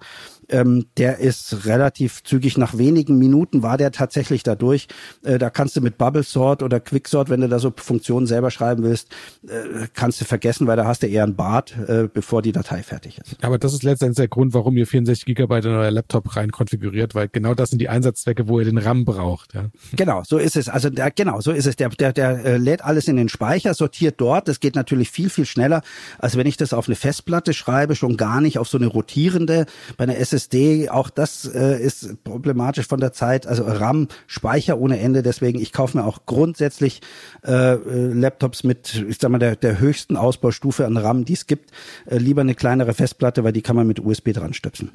Ähm, 0.49 0.85
der 0.97 1.19
ist 1.19 1.65
relativ 1.65 2.23
zügig. 2.23 2.57
Nach 2.57 2.77
wenigen 2.77 3.17
Minuten 3.17 3.63
war 3.63 3.77
der 3.77 3.91
tatsächlich 3.91 4.43
da 4.43 4.55
durch. 4.55 4.87
Äh, 5.23 5.39
da 5.39 5.49
kannst 5.49 5.75
du 5.75 5.81
mit 5.81 5.97
Bubble 5.97 6.23
Sort 6.23 6.61
oder 6.61 6.79
Quick 6.79 7.07
Sort, 7.07 7.29
wenn 7.29 7.41
du 7.41 7.49
da 7.49 7.59
so 7.59 7.73
Funktionen 7.75 8.27
selber 8.27 8.51
schreiben 8.51 8.83
willst, 8.83 9.09
äh, 9.47 9.87
kannst 9.93 10.21
du 10.21 10.25
vergessen, 10.25 10.67
weil 10.67 10.77
da 10.77 10.85
hast 10.85 11.03
du 11.03 11.07
eher 11.07 11.23
ein 11.23 11.35
Bart, 11.35 11.75
äh, 11.87 12.07
bevor 12.11 12.41
die 12.41 12.51
Datei 12.51 12.83
fertig 12.83 13.19
ist. 13.19 13.43
Aber 13.43 13.57
das 13.57 13.73
ist 13.73 13.83
letztendlich 13.83 14.17
der 14.17 14.27
Grund, 14.27 14.53
warum 14.53 14.77
ihr 14.77 14.87
64 14.87 15.25
Gigabyte 15.25 15.65
in 15.65 15.71
euer 15.71 15.91
Laptop 15.91 16.35
rein 16.35 16.51
konfiguriert, 16.51 17.15
weil 17.15 17.27
genau 17.27 17.53
das 17.53 17.71
sind 17.71 17.79
die 17.79 17.89
Einsatzzwecke, 17.89 18.47
wo 18.47 18.59
ihr 18.59 18.65
den 18.65 18.77
RAM 18.77 19.05
braucht. 19.05 19.53
Ja. 19.53 19.65
Genau, 19.95 20.23
so 20.25 20.37
ist 20.37 20.55
es. 20.55 20.69
Also 20.69 20.89
der, 20.89 21.11
genau, 21.11 21.41
so 21.41 21.51
ist 21.51 21.65
es. 21.65 21.75
Der, 21.75 21.89
der, 21.89 22.13
der 22.17 22.45
äh, 22.45 22.57
lädt 22.57 22.83
alles 22.83 23.07
in 23.07 23.15
den 23.15 23.29
Speicher, 23.29 23.73
sortiert 23.73 24.15
dort. 24.19 24.47
Das 24.47 24.59
geht 24.59 24.75
natürlich 24.75 25.11
viel, 25.11 25.29
viel 25.29 25.45
schneller, 25.45 25.81
als 26.19 26.37
wenn 26.37 26.47
ich 26.47 26.57
das 26.57 26.73
auf 26.73 26.87
eine 26.87 26.95
Festplatte 26.95 27.53
schreibe, 27.53 27.95
schon 27.95 28.17
gar 28.17 28.41
nicht 28.41 28.59
auf 28.59 28.67
so 28.67 28.77
eine 28.77 28.87
rotierende. 28.87 29.65
Bei 29.97 30.03
einer 30.03 30.17
SSD, 30.17 30.89
auch 30.89 31.09
das 31.09 31.45
äh, 31.45 31.81
ist 31.81 32.23
problematisch 32.23 32.87
von 32.87 32.99
der 32.99 33.13
Zeit. 33.13 33.47
Also 33.47 33.63
RAM, 33.63 34.07
Speicher 34.27 34.77
ohne 34.77 34.99
Ende. 34.99 35.23
Deswegen, 35.23 35.59
ich 35.59 35.73
kaufe 35.73 35.97
mir 35.97 36.05
auch 36.05 36.25
grundsätzlich 36.25 37.01
äh, 37.45 37.73
äh, 37.73 38.13
Laptops 38.13 38.63
mit, 38.63 39.05
ich 39.07 39.17
sag 39.19 39.29
mal, 39.31 39.39
der, 39.39 39.55
der 39.55 39.79
höchsten 39.79 40.17
Ausbaustufe 40.17 40.85
an 40.85 40.97
RAM, 40.97 41.25
die 41.25 41.33
es 41.33 41.47
gibt. 41.47 41.71
Äh, 42.05 42.17
lieber 42.17 42.41
eine 42.41 42.55
kleinere 42.55 42.93
Festplatte, 42.93 43.43
weil 43.43 43.53
die 43.53 43.61
kann 43.61 43.75
man 43.75 43.87
mit 43.87 43.99
USB 43.99 44.33
dran 44.33 44.53
stöpseln. 44.53 44.91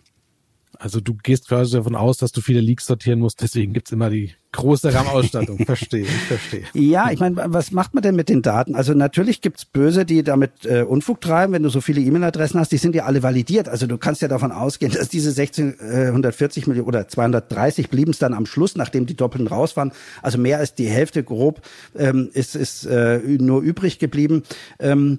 Also 0.78 1.00
du 1.00 1.14
gehst 1.14 1.48
quasi 1.48 1.76
davon 1.76 1.94
aus, 1.94 2.16
dass 2.16 2.32
du 2.32 2.40
viele 2.40 2.60
Leaks 2.60 2.86
sortieren 2.86 3.18
musst, 3.18 3.42
deswegen 3.42 3.74
gibt's 3.74 3.92
immer 3.92 4.08
die 4.08 4.34
große 4.52 4.92
RAM-Ausstattung. 4.92 5.58
verstehe, 5.64 6.04
verstehe. 6.04 6.64
Ja, 6.74 7.10
ich 7.10 7.20
meine, 7.20 7.36
was 7.36 7.70
macht 7.70 7.94
man 7.94 8.02
denn 8.02 8.16
mit 8.16 8.28
den 8.28 8.42
Daten? 8.42 8.74
Also 8.74 8.94
natürlich 8.94 9.40
gibt's 9.40 9.64
Böse, 9.64 10.04
die 10.04 10.22
damit 10.22 10.64
äh, 10.64 10.82
Unfug 10.82 11.20
treiben, 11.20 11.52
wenn 11.52 11.62
du 11.62 11.68
so 11.68 11.80
viele 11.80 12.00
E-Mail-Adressen 12.00 12.58
hast, 12.58 12.72
die 12.72 12.76
sind 12.76 12.94
ja 12.94 13.04
alle 13.04 13.22
validiert. 13.22 13.68
Also 13.68 13.86
du 13.86 13.98
kannst 13.98 14.22
ja 14.22 14.28
davon 14.28 14.52
ausgehen, 14.52 14.92
dass 14.96 15.08
diese 15.08 15.30
1640 15.30 16.66
Millionen 16.66 16.88
oder 16.88 17.08
230 17.08 17.90
blieben 17.90 18.10
es 18.10 18.18
dann 18.18 18.34
am 18.34 18.46
Schluss, 18.46 18.76
nachdem 18.76 19.06
die 19.06 19.16
Doppelten 19.16 19.46
raus 19.46 19.76
waren. 19.76 19.92
Also 20.22 20.38
mehr 20.38 20.58
als 20.58 20.74
die 20.74 20.88
Hälfte 20.88 21.22
grob 21.22 21.62
ähm, 21.96 22.30
ist, 22.32 22.56
ist 22.56 22.86
äh, 22.86 23.18
nur 23.18 23.62
übrig 23.62 23.98
geblieben. 23.98 24.42
Ähm, 24.78 25.18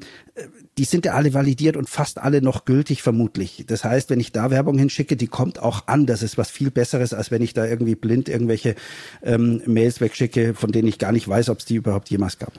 die 0.77 0.85
sind 0.85 1.05
ja 1.05 1.13
alle 1.13 1.33
validiert 1.33 1.75
und 1.75 1.89
fast 1.89 2.17
alle 2.17 2.41
noch 2.41 2.65
gültig 2.65 3.01
vermutlich. 3.01 3.65
Das 3.67 3.83
heißt, 3.83 4.09
wenn 4.09 4.19
ich 4.19 4.31
da 4.31 4.49
Werbung 4.49 4.77
hinschicke, 4.77 5.17
die 5.17 5.27
kommt 5.27 5.59
auch 5.59 5.87
an. 5.87 6.05
Das 6.05 6.23
ist 6.23 6.37
was 6.37 6.49
viel 6.49 6.71
Besseres, 6.71 7.13
als 7.13 7.29
wenn 7.29 7.41
ich 7.41 7.53
da 7.53 7.65
irgendwie 7.65 7.95
blind 7.95 8.29
irgendwelche 8.29 8.75
ähm, 9.23 9.61
Mails 9.65 10.01
wegschicke, 10.01 10.53
von 10.53 10.71
denen 10.71 10.87
ich 10.87 10.99
gar 10.99 11.11
nicht 11.11 11.27
weiß, 11.27 11.49
ob 11.49 11.59
es 11.59 11.65
die 11.65 11.75
überhaupt 11.75 12.09
jemals 12.09 12.39
gab. 12.39 12.53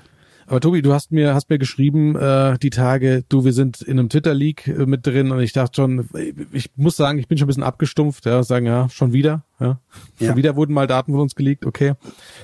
Aber 0.52 0.60
Tobi, 0.60 0.82
du 0.82 0.92
hast 0.92 1.12
mir 1.12 1.32
hast 1.32 1.48
mir 1.48 1.58
geschrieben 1.58 2.14
äh, 2.14 2.58
die 2.58 2.68
Tage, 2.68 3.24
du, 3.26 3.42
wir 3.42 3.54
sind 3.54 3.80
in 3.80 3.98
einem 3.98 4.10
Twitter 4.10 4.34
Leak 4.34 4.68
äh, 4.68 4.84
mit 4.84 5.06
drin 5.06 5.30
und 5.30 5.40
ich 5.40 5.54
dachte 5.54 5.76
schon, 5.76 6.10
ich 6.52 6.68
muss 6.76 6.94
sagen, 6.94 7.18
ich 7.18 7.26
bin 7.26 7.38
schon 7.38 7.46
ein 7.46 7.48
bisschen 7.48 7.62
abgestumpft, 7.62 8.26
ja, 8.26 8.42
sagen 8.42 8.66
ja, 8.66 8.90
schon 8.90 9.14
wieder, 9.14 9.46
ja. 9.58 9.80
ja. 10.18 10.26
Schon 10.26 10.36
wieder 10.36 10.54
wurden 10.54 10.74
mal 10.74 10.86
Daten 10.86 11.12
von 11.12 11.22
uns 11.22 11.36
geleakt, 11.36 11.64
okay. 11.64 11.94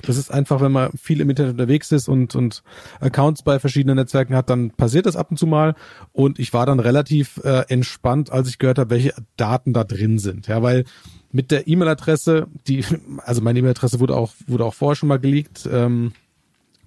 Das 0.07 0.17
ist 0.17 0.31
einfach, 0.31 0.59
wenn 0.59 0.71
man 0.71 0.89
viel 0.93 1.21
im 1.21 1.29
Internet 1.29 1.51
unterwegs 1.51 1.91
ist 1.91 2.07
und 2.07 2.35
und 2.35 2.63
Accounts 2.99 3.43
bei 3.43 3.59
verschiedenen 3.59 3.97
Netzwerken 3.97 4.33
hat, 4.33 4.49
dann 4.49 4.71
passiert 4.71 5.05
das 5.05 5.15
ab 5.15 5.29
und 5.29 5.37
zu 5.37 5.45
mal 5.45 5.75
und 6.11 6.39
ich 6.39 6.51
war 6.51 6.65
dann 6.65 6.79
relativ 6.79 7.39
äh, 7.43 7.65
entspannt, 7.67 8.31
als 8.31 8.49
ich 8.49 8.57
gehört 8.57 8.79
habe, 8.79 8.89
welche 8.89 9.13
Daten 9.37 9.71
da 9.71 9.83
drin 9.83 10.17
sind, 10.17 10.47
ja, 10.47 10.63
weil 10.63 10.85
mit 11.31 11.51
der 11.51 11.67
E-Mail-Adresse, 11.67 12.47
die, 12.67 12.83
also 13.19 13.43
meine 13.43 13.59
E-Mail-Adresse 13.59 13.99
wurde 13.99 14.17
auch, 14.17 14.31
wurde 14.47 14.65
auch 14.65 14.73
vorher 14.73 14.95
schon 14.95 15.09
mal 15.09 15.19
geleakt, 15.19 15.69
ähm, 15.71 16.13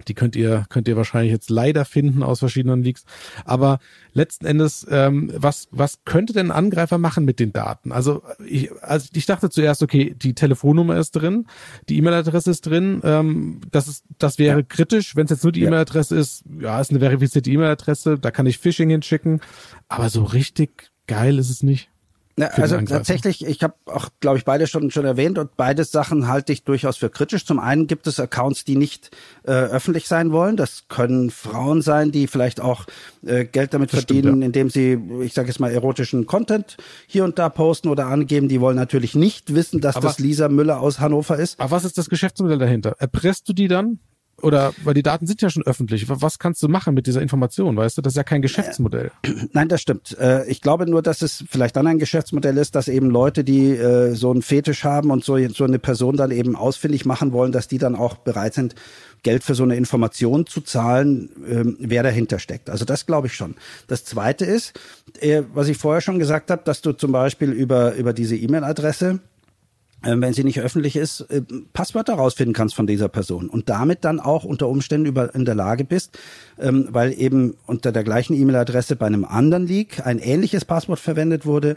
die 0.07 0.13
könnt 0.13 0.35
ihr, 0.35 0.65
könnt 0.69 0.87
ihr 0.87 0.97
wahrscheinlich 0.97 1.31
jetzt 1.31 1.49
leider 1.49 1.85
finden 1.85 2.23
aus 2.23 2.39
verschiedenen 2.39 2.83
Leaks. 2.83 3.05
Aber 3.45 3.79
letzten 4.13 4.45
Endes, 4.45 4.85
ähm, 4.89 5.31
was, 5.35 5.67
was 5.71 5.99
könnte 6.05 6.33
denn 6.33 6.47
ein 6.47 6.57
Angreifer 6.57 6.97
machen 6.97 7.25
mit 7.25 7.39
den 7.39 7.53
Daten? 7.53 7.91
Also 7.91 8.23
ich, 8.45 8.71
also 8.81 9.07
ich 9.13 9.25
dachte 9.25 9.49
zuerst, 9.49 9.83
okay, 9.83 10.15
die 10.17 10.33
Telefonnummer 10.33 10.97
ist 10.97 11.11
drin, 11.11 11.45
die 11.89 11.97
E-Mail-Adresse 11.97 12.51
ist 12.51 12.65
drin. 12.65 13.01
Ähm, 13.03 13.61
das 13.71 13.87
ist, 13.87 14.03
das 14.19 14.39
wäre 14.39 14.59
ja. 14.59 14.65
kritisch, 14.67 15.15
wenn 15.15 15.25
es 15.25 15.31
jetzt 15.31 15.43
nur 15.43 15.51
die 15.51 15.61
ja. 15.61 15.67
E-Mail-Adresse 15.67 16.15
ist. 16.15 16.43
Ja, 16.59 16.79
ist 16.81 16.91
eine 16.91 16.99
verifizierte 16.99 17.49
E-Mail-Adresse, 17.49 18.19
da 18.19 18.31
kann 18.31 18.45
ich 18.45 18.57
Phishing 18.57 18.89
hinschicken. 18.89 19.41
Aber 19.87 20.09
so 20.09 20.23
richtig 20.23 20.91
geil 21.07 21.37
ist 21.39 21.49
es 21.49 21.63
nicht. 21.63 21.89
Ja, 22.35 22.47
also 22.47 22.81
tatsächlich, 22.81 23.45
ich 23.45 23.61
habe 23.61 23.75
auch, 23.85 24.09
glaube 24.19 24.39
ich, 24.39 24.45
beide 24.45 24.65
schon 24.65 24.89
schon 24.89 25.05
erwähnt 25.05 25.37
und 25.37 25.55
beide 25.55 25.83
Sachen 25.83 26.27
halte 26.27 26.51
ich 26.51 26.63
durchaus 26.63 26.97
für 26.97 27.11
kritisch. 27.11 27.45
Zum 27.45 27.59
einen 27.59 27.85
gibt 27.85 28.07
es 28.07 28.19
Accounts, 28.19 28.65
die 28.65 28.75
nicht 28.75 29.11
äh, 29.43 29.51
öffentlich 29.51 30.07
sein 30.07 30.31
wollen. 30.31 30.57
Das 30.57 30.85
können 30.87 31.29
Frauen 31.29 31.83
sein, 31.83 32.11
die 32.11 32.25
vielleicht 32.25 32.59
auch 32.59 32.85
äh, 33.23 33.45
Geld 33.45 33.75
damit 33.75 33.93
das 33.93 33.99
verdienen, 33.99 34.21
stimmt, 34.21 34.41
ja. 34.41 34.45
indem 34.47 34.69
sie, 34.71 34.99
ich 35.21 35.33
sage 35.33 35.49
jetzt 35.49 35.59
mal, 35.59 35.71
erotischen 35.71 36.25
Content 36.25 36.77
hier 37.05 37.23
und 37.23 37.37
da 37.37 37.49
posten 37.49 37.87
oder 37.89 38.07
angeben. 38.07 38.47
Die 38.47 38.59
wollen 38.59 38.77
natürlich 38.77 39.13
nicht 39.13 39.53
wissen, 39.53 39.79
dass 39.79 39.95
aber, 39.95 40.07
das 40.07 40.17
Lisa 40.17 40.49
Müller 40.49 40.79
aus 40.79 40.99
Hannover 40.99 41.37
ist. 41.37 41.59
Aber 41.59 41.69
was 41.69 41.85
ist 41.85 41.99
das 41.99 42.09
Geschäftsmodell 42.09 42.57
dahinter? 42.57 42.95
Erpresst 42.97 43.47
du 43.47 43.53
die 43.53 43.67
dann? 43.67 43.99
Oder 44.43 44.73
weil 44.83 44.93
die 44.93 45.03
Daten 45.03 45.25
sind 45.25 45.41
ja 45.41 45.49
schon 45.49 45.63
öffentlich. 45.63 46.07
Was 46.09 46.39
kannst 46.39 46.61
du 46.61 46.67
machen 46.67 46.93
mit 46.93 47.07
dieser 47.07 47.21
Information? 47.21 47.77
Weißt 47.77 47.97
du, 47.97 48.01
das 48.01 48.13
ist 48.13 48.17
ja 48.17 48.23
kein 48.23 48.41
Geschäftsmodell. 48.41 49.11
Nein, 49.53 49.69
das 49.69 49.81
stimmt. 49.81 50.17
Äh, 50.19 50.45
ich 50.47 50.61
glaube 50.61 50.89
nur, 50.89 51.01
dass 51.01 51.21
es 51.21 51.43
vielleicht 51.49 51.75
dann 51.75 51.87
ein 51.87 51.99
Geschäftsmodell 51.99 52.57
ist, 52.57 52.75
dass 52.75 52.87
eben 52.87 53.09
Leute, 53.09 53.43
die 53.43 53.71
äh, 53.71 54.13
so 54.13 54.31
einen 54.31 54.41
Fetisch 54.41 54.83
haben 54.83 55.11
und 55.11 55.23
so, 55.23 55.35
eine 55.35 55.79
Person 55.79 56.17
dann 56.17 56.31
eben 56.31 56.55
ausfindig 56.55 57.05
machen 57.05 57.31
wollen, 57.31 57.51
dass 57.51 57.67
die 57.67 57.77
dann 57.77 57.95
auch 57.95 58.17
bereit 58.17 58.53
sind, 58.53 58.75
Geld 59.23 59.43
für 59.43 59.55
so 59.55 59.63
eine 59.63 59.77
Information 59.77 60.45
zu 60.45 60.61
zahlen, 60.61 61.29
ähm, 61.49 61.77
wer 61.79 62.03
dahinter 62.03 62.39
steckt. 62.39 62.69
Also 62.69 62.83
das 62.83 63.05
glaube 63.05 63.27
ich 63.27 63.33
schon. 63.33 63.55
Das 63.87 64.03
Zweite 64.03 64.43
ist, 64.45 64.79
äh, 65.21 65.43
was 65.53 65.69
ich 65.69 65.77
vorher 65.77 66.01
schon 66.01 66.19
gesagt 66.19 66.51
habe, 66.51 66.63
dass 66.65 66.81
du 66.81 66.91
zum 66.91 67.13
Beispiel 67.13 67.51
über, 67.51 67.93
über 67.95 68.11
diese 68.11 68.35
E-Mail-Adresse 68.35 69.19
wenn 70.21 70.33
sie 70.33 70.43
nicht 70.43 70.59
öffentlich 70.59 70.95
ist, 70.95 71.21
äh, 71.21 71.41
Passwörter 71.73 72.15
rausfinden 72.15 72.53
kannst 72.53 72.75
von 72.75 72.87
dieser 72.87 73.07
Person 73.07 73.49
und 73.49 73.69
damit 73.69 74.03
dann 74.03 74.19
auch 74.19 74.43
unter 74.43 74.67
Umständen 74.67 75.05
über, 75.05 75.33
in 75.33 75.45
der 75.45 75.55
Lage 75.55 75.83
bist, 75.85 76.17
ähm, 76.59 76.87
weil 76.91 77.13
eben 77.13 77.55
unter 77.65 77.91
der 77.91 78.03
gleichen 78.03 78.33
E-Mail-Adresse 78.33 78.95
bei 78.95 79.05
einem 79.05 79.25
anderen 79.25 79.65
Leak 79.67 80.05
ein 80.05 80.19
ähnliches 80.19 80.65
Passwort 80.65 80.99
verwendet 80.99 81.45
wurde, 81.45 81.75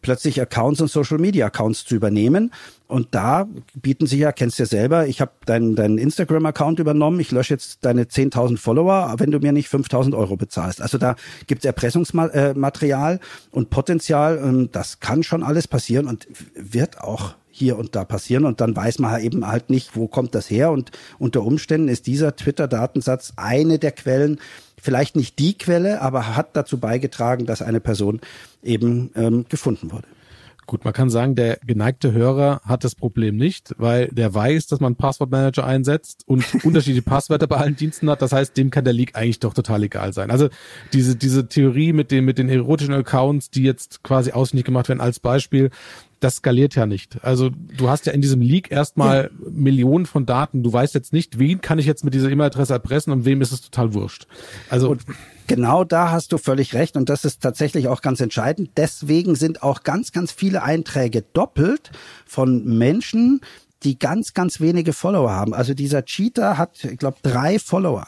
plötzlich 0.00 0.40
Accounts 0.40 0.80
und 0.80 0.90
Social 0.90 1.18
Media 1.18 1.46
Accounts 1.46 1.84
zu 1.84 1.94
übernehmen. 1.94 2.52
Und 2.86 3.08
da 3.10 3.46
bieten 3.74 4.06
sie 4.06 4.18
ja, 4.18 4.32
kennst 4.32 4.58
du 4.58 4.62
ja 4.62 4.66
selber, 4.66 5.06
ich 5.06 5.20
habe 5.20 5.32
deinen 5.44 5.76
dein 5.76 5.98
Instagram-Account 5.98 6.78
übernommen, 6.78 7.20
ich 7.20 7.30
lösche 7.30 7.54
jetzt 7.54 7.84
deine 7.84 8.04
10.000 8.04 8.56
Follower, 8.56 9.14
wenn 9.18 9.30
du 9.30 9.38
mir 9.40 9.52
nicht 9.52 9.68
5.000 9.68 10.16
Euro 10.16 10.36
bezahlst. 10.36 10.80
Also 10.80 10.96
da 10.96 11.16
gibt's 11.46 11.66
Erpressungsmaterial 11.66 13.20
und 13.50 13.70
Potenzial. 13.70 14.68
Das 14.72 15.00
kann 15.00 15.22
schon 15.22 15.42
alles 15.42 15.68
passieren 15.68 16.06
und 16.06 16.26
wird 16.54 17.00
auch 17.00 17.34
hier 17.50 17.76
und 17.76 17.96
da 17.96 18.04
passieren 18.04 18.44
und 18.44 18.60
dann 18.60 18.76
weiß 18.76 19.00
man 19.00 19.20
eben 19.20 19.46
halt 19.46 19.68
nicht, 19.68 19.96
wo 19.96 20.06
kommt 20.06 20.34
das 20.34 20.48
her 20.48 20.70
und 20.70 20.92
unter 21.18 21.42
Umständen 21.42 21.88
ist 21.88 22.06
dieser 22.06 22.36
Twitter-Datensatz 22.36 23.32
eine 23.36 23.80
der 23.80 23.92
Quellen, 23.92 24.38
vielleicht 24.80 25.16
nicht 25.16 25.38
die 25.38 25.56
Quelle, 25.56 26.00
aber 26.00 26.36
hat 26.36 26.56
dazu 26.56 26.78
beigetragen, 26.78 27.46
dass 27.46 27.62
eine 27.62 27.80
Person 27.80 28.20
eben 28.62 29.10
ähm, 29.14 29.44
gefunden 29.48 29.90
wurde. 29.92 30.06
Gut, 30.68 30.84
man 30.84 30.92
kann 30.92 31.08
sagen, 31.08 31.34
der 31.34 31.58
geneigte 31.66 32.12
Hörer 32.12 32.60
hat 32.62 32.84
das 32.84 32.94
Problem 32.94 33.36
nicht, 33.38 33.74
weil 33.78 34.08
der 34.08 34.34
weiß, 34.34 34.66
dass 34.66 34.80
man 34.80 34.96
Passwortmanager 34.96 35.64
einsetzt 35.64 36.24
und 36.26 36.44
unterschiedliche 36.62 37.00
Passwörter 37.00 37.46
bei 37.46 37.56
allen 37.56 37.74
Diensten 37.74 38.10
hat. 38.10 38.20
Das 38.20 38.32
heißt, 38.32 38.54
dem 38.54 38.70
kann 38.70 38.84
der 38.84 38.92
Leak 38.92 39.16
eigentlich 39.16 39.40
doch 39.40 39.54
total 39.54 39.84
egal 39.84 40.12
sein. 40.12 40.30
Also 40.30 40.50
diese, 40.92 41.16
diese 41.16 41.48
Theorie 41.48 41.94
mit 41.94 42.10
den, 42.10 42.26
mit 42.26 42.36
den 42.36 42.50
erotischen 42.50 42.92
Accounts, 42.92 43.48
die 43.50 43.62
jetzt 43.62 44.02
quasi 44.02 44.32
ausfindig 44.32 44.66
gemacht 44.66 44.90
werden 44.90 45.00
als 45.00 45.20
Beispiel, 45.20 45.70
das 46.20 46.36
skaliert 46.36 46.74
ja 46.74 46.86
nicht. 46.86 47.22
Also 47.24 47.50
du 47.50 47.88
hast 47.88 48.06
ja 48.06 48.12
in 48.12 48.20
diesem 48.20 48.40
Leak 48.40 48.70
erstmal 48.70 49.24
ja. 49.24 49.50
Millionen 49.50 50.06
von 50.06 50.26
Daten. 50.26 50.62
Du 50.62 50.72
weißt 50.72 50.94
jetzt 50.94 51.12
nicht, 51.12 51.38
wen 51.38 51.60
kann 51.60 51.78
ich 51.78 51.86
jetzt 51.86 52.04
mit 52.04 52.14
dieser 52.14 52.30
E-Mail-Adresse 52.30 52.72
erpressen 52.72 53.12
und 53.12 53.24
wem 53.24 53.40
ist 53.40 53.52
es 53.52 53.60
total 53.60 53.94
wurscht. 53.94 54.26
Also 54.68 54.90
und 54.90 55.02
genau 55.46 55.84
da 55.84 56.10
hast 56.10 56.32
du 56.32 56.38
völlig 56.38 56.74
recht 56.74 56.96
und 56.96 57.08
das 57.08 57.24
ist 57.24 57.42
tatsächlich 57.42 57.88
auch 57.88 58.02
ganz 58.02 58.20
entscheidend. 58.20 58.70
Deswegen 58.76 59.34
sind 59.34 59.62
auch 59.62 59.82
ganz, 59.82 60.12
ganz 60.12 60.32
viele 60.32 60.62
Einträge 60.62 61.22
doppelt 61.32 61.90
von 62.26 62.64
Menschen, 62.78 63.40
die 63.84 63.98
ganz, 63.98 64.34
ganz 64.34 64.60
wenige 64.60 64.92
Follower 64.92 65.30
haben. 65.30 65.54
Also 65.54 65.72
dieser 65.72 66.04
Cheater 66.04 66.58
hat, 66.58 66.84
ich 66.84 66.98
glaube, 66.98 67.18
drei 67.22 67.58
Follower. 67.60 68.06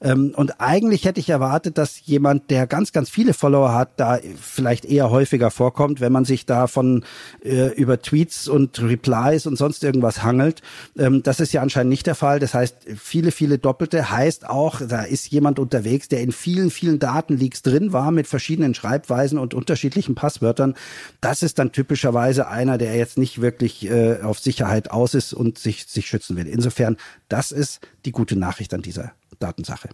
Ähm, 0.00 0.32
und 0.34 0.60
eigentlich 0.60 1.04
hätte 1.04 1.20
ich 1.20 1.28
erwartet, 1.28 1.76
dass 1.76 2.06
jemand, 2.06 2.50
der 2.50 2.66
ganz, 2.66 2.92
ganz 2.92 3.10
viele 3.10 3.34
Follower 3.34 3.74
hat, 3.74 3.90
da 4.00 4.18
vielleicht 4.40 4.86
eher 4.86 5.10
häufiger 5.10 5.50
vorkommt, 5.50 6.00
wenn 6.00 6.12
man 6.12 6.24
sich 6.24 6.46
da 6.46 6.66
von 6.66 7.04
äh, 7.44 7.68
über 7.74 8.00
Tweets 8.00 8.48
und 8.48 8.80
Replies 8.80 9.46
und 9.46 9.56
sonst 9.56 9.84
irgendwas 9.84 10.22
hangelt. 10.22 10.62
Ähm, 10.98 11.22
das 11.22 11.40
ist 11.40 11.52
ja 11.52 11.60
anscheinend 11.60 11.90
nicht 11.90 12.06
der 12.06 12.14
Fall. 12.14 12.38
Das 12.38 12.54
heißt, 12.54 12.76
viele, 12.96 13.30
viele 13.30 13.58
Doppelte 13.58 14.10
heißt 14.10 14.48
auch, 14.48 14.80
da 14.80 15.02
ist 15.02 15.30
jemand 15.30 15.58
unterwegs, 15.58 16.08
der 16.08 16.20
in 16.22 16.32
vielen, 16.32 16.70
vielen 16.70 16.98
Datenleaks 16.98 17.60
drin 17.60 17.92
war 17.92 18.10
mit 18.10 18.26
verschiedenen 18.26 18.72
Schreibweisen 18.72 19.38
und 19.38 19.52
unterschiedlichen 19.52 20.14
Passwörtern. 20.14 20.74
Das 21.20 21.42
ist 21.42 21.58
dann 21.58 21.72
typischerweise 21.72 22.48
einer, 22.48 22.78
der 22.78 22.96
jetzt 22.96 23.18
nicht 23.18 23.42
wirklich 23.42 23.84
äh, 23.84 24.22
auf 24.22 24.38
Sicherheit 24.38 24.90
aus 24.90 25.09
ist 25.14 25.32
und 25.32 25.58
sich, 25.58 25.86
sich 25.86 26.06
schützen 26.06 26.36
will. 26.36 26.46
Insofern, 26.46 26.96
das 27.28 27.50
ist 27.50 27.80
die 28.04 28.12
gute 28.12 28.36
Nachricht 28.36 28.74
an 28.74 28.82
dieser 28.82 29.12
Datensache. 29.38 29.90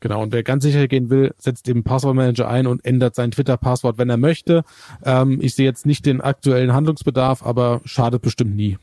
Genau, 0.00 0.22
und 0.22 0.32
wer 0.32 0.42
ganz 0.42 0.64
sicher 0.64 0.88
gehen 0.88 1.10
will, 1.10 1.32
setzt 1.38 1.68
eben 1.68 1.84
Passwortmanager 1.84 2.48
ein 2.48 2.66
und 2.66 2.84
ändert 2.84 3.14
sein 3.14 3.30
Twitter-Passwort, 3.30 3.98
wenn 3.98 4.10
er 4.10 4.16
möchte. 4.16 4.64
Ähm, 5.04 5.38
ich 5.40 5.54
sehe 5.54 5.66
jetzt 5.66 5.86
nicht 5.86 6.06
den 6.06 6.20
aktuellen 6.20 6.72
Handlungsbedarf, 6.72 7.44
aber 7.44 7.80
schadet 7.84 8.22
bestimmt 8.22 8.56
nie. 8.56 8.78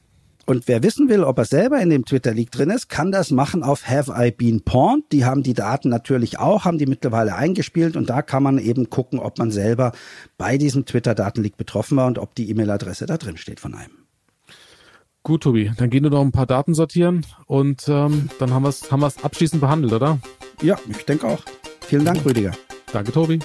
Und 0.46 0.70
wer 0.70 0.82
wissen 0.82 1.10
will, 1.10 1.26
ob 1.26 1.40
er 1.40 1.46
selber 1.46 1.82
in 1.82 1.90
dem 1.90 2.06
Twitter-Leak 2.06 2.52
drin 2.52 2.70
ist, 2.70 2.88
kann 2.88 3.12
das 3.12 3.32
machen 3.32 3.64
auf 3.64 3.86
Have 3.86 4.14
I 4.16 4.32
Been 4.32 4.62
Pawned. 4.62 5.04
Die 5.12 5.26
haben 5.26 5.44
die 5.44 5.54
Daten 5.54 5.90
natürlich 5.90 6.40
auch, 6.40 6.64
haben 6.64 6.78
die 6.78 6.86
mittlerweile 6.86 7.36
eingespielt 7.36 7.98
und 7.98 8.10
da 8.10 8.22
kann 8.22 8.44
man 8.44 8.58
eben 8.58 8.90
gucken, 8.90 9.20
ob 9.20 9.40
man 9.40 9.52
selber 9.52 9.92
bei 10.38 10.58
diesem 10.58 10.86
Twitter-Datenleak 10.86 11.58
betroffen 11.58 11.98
war 11.98 12.08
und 12.08 12.18
ob 12.18 12.34
die 12.34 12.50
E-Mail-Adresse 12.50 13.08
da 13.08 13.18
drin 13.18 13.36
steht 13.36 13.60
von 13.60 13.74
einem. 13.74 14.07
Gut, 15.28 15.44
Tobi, 15.44 15.70
dann 15.76 15.90
gehen 15.90 16.04
wir 16.04 16.10
noch 16.10 16.22
ein 16.22 16.32
paar 16.32 16.46
Daten 16.46 16.74
sortieren 16.74 17.26
und 17.48 17.90
ähm, 17.90 18.30
dann 18.40 18.54
haben 18.54 18.64
wir 18.64 18.70
es 18.70 18.90
haben 18.94 19.02
wir's 19.02 19.26
abschließend 19.26 19.60
behandelt, 19.60 19.92
oder? 19.92 20.20
Ja, 20.62 20.78
ich 20.88 21.04
denke 21.04 21.28
auch. 21.28 21.44
Vielen 21.82 22.06
Dank, 22.06 22.24
Rüdiger. 22.24 22.54
Danke, 22.94 23.12
Tobi. 23.12 23.40